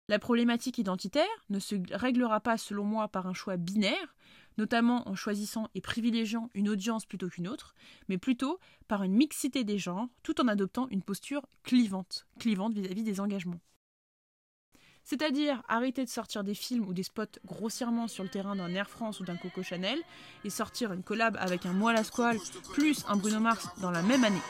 [0.09, 4.16] La problématique identitaire ne se réglera pas selon moi par un choix binaire,
[4.59, 7.74] notamment en choisissant et privilégiant une audience plutôt qu'une autre,
[8.09, 8.59] mais plutôt
[8.89, 13.61] par une mixité des genres, tout en adoptant une posture clivante, clivante vis-à-vis des engagements.
[15.05, 18.89] C'est-à-dire arrêter de sortir des films ou des spots grossièrement sur le terrain d'un Air
[18.89, 19.99] France ou d'un Coco Chanel
[20.45, 22.03] et sortir une collab avec un Moelle à
[22.73, 24.41] plus un Bruno Mars dans la même année.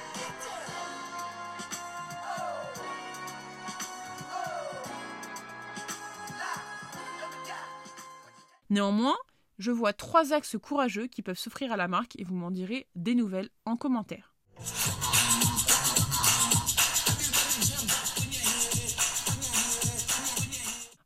[8.68, 9.16] Néanmoins,
[9.62, 12.88] je vois trois axes courageux qui peuvent s'offrir à la marque et vous m'en direz
[12.96, 14.34] des nouvelles en commentaire.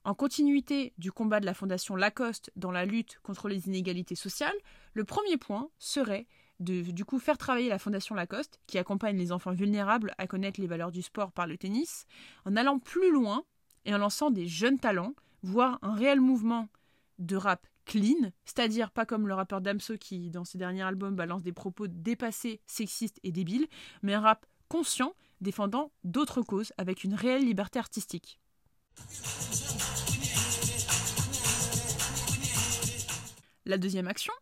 [0.04, 4.56] En continuité du combat de la Fondation Lacoste dans la lutte contre les inégalités sociales,
[4.94, 6.26] le premier point serait
[6.58, 10.62] de du coup faire travailler la Fondation Lacoste, qui accompagne les enfants vulnérables à connaître
[10.62, 12.06] les valeurs du sport par le tennis,
[12.46, 13.44] en allant plus loin
[13.84, 15.12] et en lançant des jeunes talents
[15.42, 16.68] voir un réel mouvement
[17.18, 21.42] de rap clean, c'est-à-dire pas comme le rappeur Damso qui, dans ses derniers albums, balance
[21.42, 23.66] des propos dépassés, sexistes et débiles,
[24.02, 28.38] mais un rap conscient, défendant d'autres causes avec une réelle liberté artistique.
[33.64, 34.32] La deuxième action,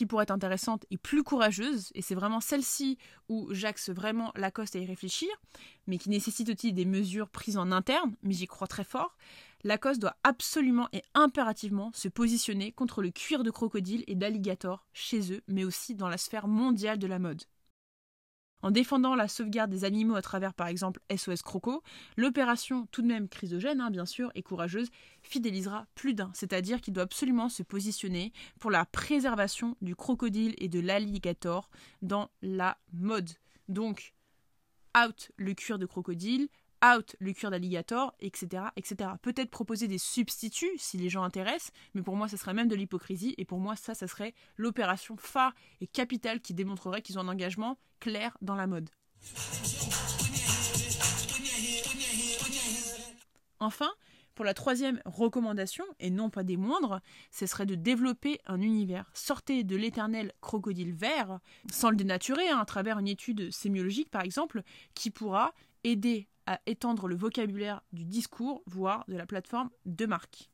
[0.00, 2.96] qui pourrait être intéressante et plus courageuse, et c'est vraiment celle-ci
[3.28, 5.28] où j'axe vraiment Lacoste à y réfléchir,
[5.86, 9.14] mais qui nécessite aussi des mesures prises en interne, mais j'y crois très fort,
[9.62, 15.34] Lacoste doit absolument et impérativement se positionner contre le cuir de crocodile et d'alligator chez
[15.34, 17.42] eux, mais aussi dans la sphère mondiale de la mode.
[18.62, 21.82] En défendant la sauvegarde des animaux à travers par exemple SOS Croco,
[22.16, 24.88] l'opération, tout de même chrysogène hein, bien sûr, et courageuse,
[25.22, 30.68] fidélisera plus d'un, c'est-à-dire qu'il doit absolument se positionner pour la préservation du crocodile et
[30.68, 31.70] de l'alligator
[32.02, 33.30] dans la mode.
[33.68, 34.14] Donc,
[34.96, 36.48] out le cuir de crocodile,
[36.84, 39.10] out le cuir d'alligator, etc., etc.
[39.22, 42.76] Peut-être proposer des substituts si les gens intéressent, mais pour moi, ça serait même de
[42.76, 47.22] l'hypocrisie, et pour moi, ça, ça serait l'opération phare et capitale qui démontrerait qu'ils ont
[47.22, 48.90] un engagement clair dans la mode.
[53.58, 53.90] Enfin,
[54.34, 57.00] pour la troisième recommandation, et non pas des moindres,
[57.30, 59.10] ce serait de développer un univers.
[59.12, 61.40] Sortez de l'éternel crocodile vert,
[61.70, 64.62] sans le dénaturer, hein, à travers une étude sémiologique par exemple,
[64.94, 65.52] qui pourra
[65.84, 66.26] aider
[66.66, 70.50] étendre le vocabulaire du discours, voire de la plateforme de marque.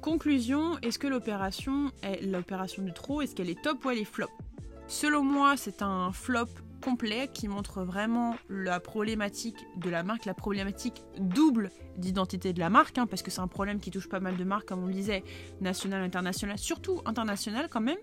[0.00, 4.04] Conclusion, est-ce que l'opération est l'opération de trop Est-ce qu'elle est top ou elle est
[4.04, 4.28] flop?
[4.86, 6.48] Selon moi, c'est un flop
[6.84, 12.68] complet qui montre vraiment la problématique de la marque, la problématique double d'identité de la
[12.68, 14.86] marque, hein, parce que c'est un problème qui touche pas mal de marques, comme on
[14.88, 15.24] le disait,
[15.62, 17.96] national, international, surtout international quand même.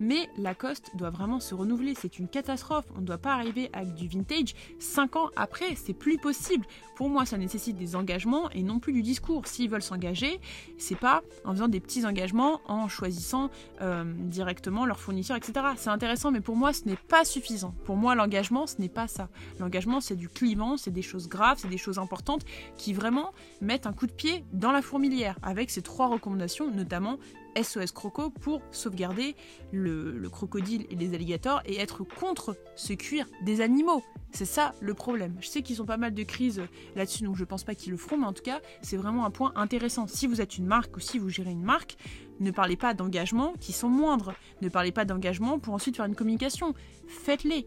[0.00, 2.84] Mais Lacoste doit vraiment se renouveler, c'est une catastrophe.
[2.96, 6.66] On ne doit pas arriver avec du vintage 5 ans après, c'est plus possible.
[6.96, 9.46] Pour moi, ça nécessite des engagements et non plus du discours.
[9.46, 10.40] S'ils veulent s'engager,
[10.78, 13.50] c'est pas en faisant des petits engagements, en choisissant
[13.80, 15.52] euh, directement leurs fournisseurs, etc.
[15.76, 17.74] C'est intéressant, mais pour moi, ce n'est pas suffisant.
[17.84, 19.28] Pour moi, l'engagement, ce n'est pas ça.
[19.60, 22.44] L'engagement, c'est du clivant, c'est des choses graves, c'est des choses importantes
[22.76, 27.18] qui vraiment mettent un coup de pied dans la fourmilière avec ces trois recommandations, notamment
[27.60, 29.36] SOS Croco pour sauvegarder
[29.72, 34.02] le, crocodile et les alligators et être contre ce cuir des animaux.
[34.30, 35.36] C'est ça le problème.
[35.40, 36.62] Je sais qu'ils ont pas mal de crises
[36.96, 39.30] là-dessus, donc je pense pas qu'ils le feront, mais en tout cas, c'est vraiment un
[39.30, 40.06] point intéressant.
[40.06, 41.96] Si vous êtes une marque ou si vous gérez une marque,
[42.40, 44.34] ne parlez pas d'engagement qui sont moindres.
[44.60, 46.74] Ne parlez pas d'engagement pour ensuite faire une communication.
[47.06, 47.64] Faites-les.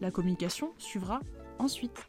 [0.00, 1.20] La communication suivra
[1.58, 2.06] ensuite.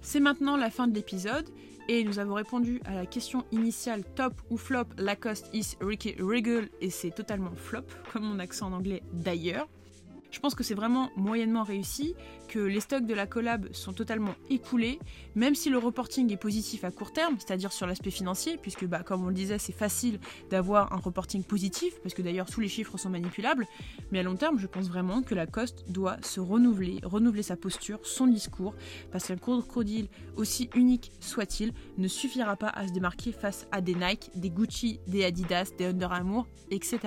[0.00, 1.50] C'est maintenant la fin de l'épisode
[1.88, 6.68] et nous avons répondu à la question initiale top ou flop Lacoste is Ricky Regal
[6.80, 9.66] et c'est totalement flop, comme mon accent en anglais d'ailleurs.
[10.30, 12.14] Je pense que c'est vraiment moyennement réussi,
[12.48, 14.98] que les stocks de la collab sont totalement écoulés,
[15.34, 19.02] même si le reporting est positif à court terme, c'est-à-dire sur l'aspect financier, puisque bah,
[19.02, 20.18] comme on le disait, c'est facile
[20.50, 23.66] d'avoir un reporting positif, parce que d'ailleurs tous les chiffres sont manipulables,
[24.10, 27.56] mais à long terme, je pense vraiment que la Coste doit se renouveler, renouveler sa
[27.56, 28.74] posture, son discours,
[29.10, 33.94] parce qu'un crocodile, aussi unique soit-il, ne suffira pas à se démarquer face à des
[33.94, 36.98] Nike, des Gucci, des Adidas, des Under Armour, etc.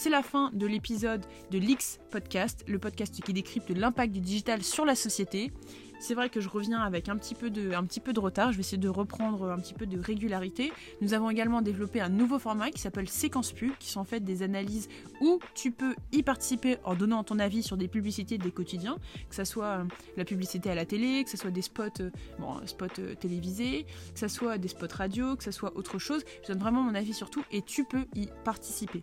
[0.00, 4.62] C'est la fin de l'épisode de l'X Podcast, le podcast qui décrypte l'impact du digital
[4.62, 5.50] sur la société.
[5.98, 8.88] C'est vrai que je reviens avec un petit, peu de, retard, je vais essayer de
[8.88, 10.72] reprendre un petit peu de régularité.
[11.00, 14.20] Nous avons également développé un nouveau format qui s'appelle Séquence Pub, qui sont en fait
[14.20, 14.88] des analyses
[15.20, 18.98] où tu peux y participer en donnant ton avis sur des publicités des quotidiens,
[19.28, 19.84] que ce soit euh,
[20.16, 23.84] la publicité à la télé, que ce soit des spots, euh, bon, spots euh, télévisés,
[24.14, 26.22] que ce soit des spots radio, que ce soit autre chose.
[26.44, 29.02] Je donne vraiment mon avis sur tout et tu peux y participer.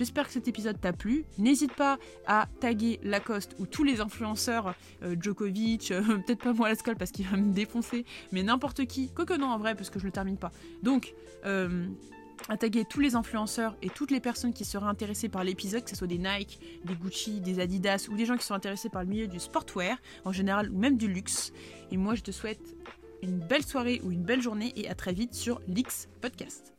[0.00, 1.26] J'espère que cet épisode t'a plu.
[1.36, 6.70] N'hésite pas à taguer Lacoste ou tous les influenceurs, euh, Djokovic, euh, peut-être pas moi
[6.70, 9.10] la parce qu'il va me défoncer, mais n'importe qui.
[9.10, 10.52] Quoique non en vrai, parce que je le termine pas.
[10.82, 11.12] Donc,
[11.44, 11.86] euh,
[12.48, 15.90] à taguer tous les influenceurs et toutes les personnes qui seraient intéressées par l'épisode, que
[15.90, 19.02] ce soit des Nike, des Gucci, des Adidas ou des gens qui sont intéressés par
[19.02, 21.52] le milieu du sportwear en général ou même du luxe.
[21.90, 22.74] Et moi je te souhaite
[23.22, 26.72] une belle soirée ou une belle journée et à très vite sur l'X Podcast.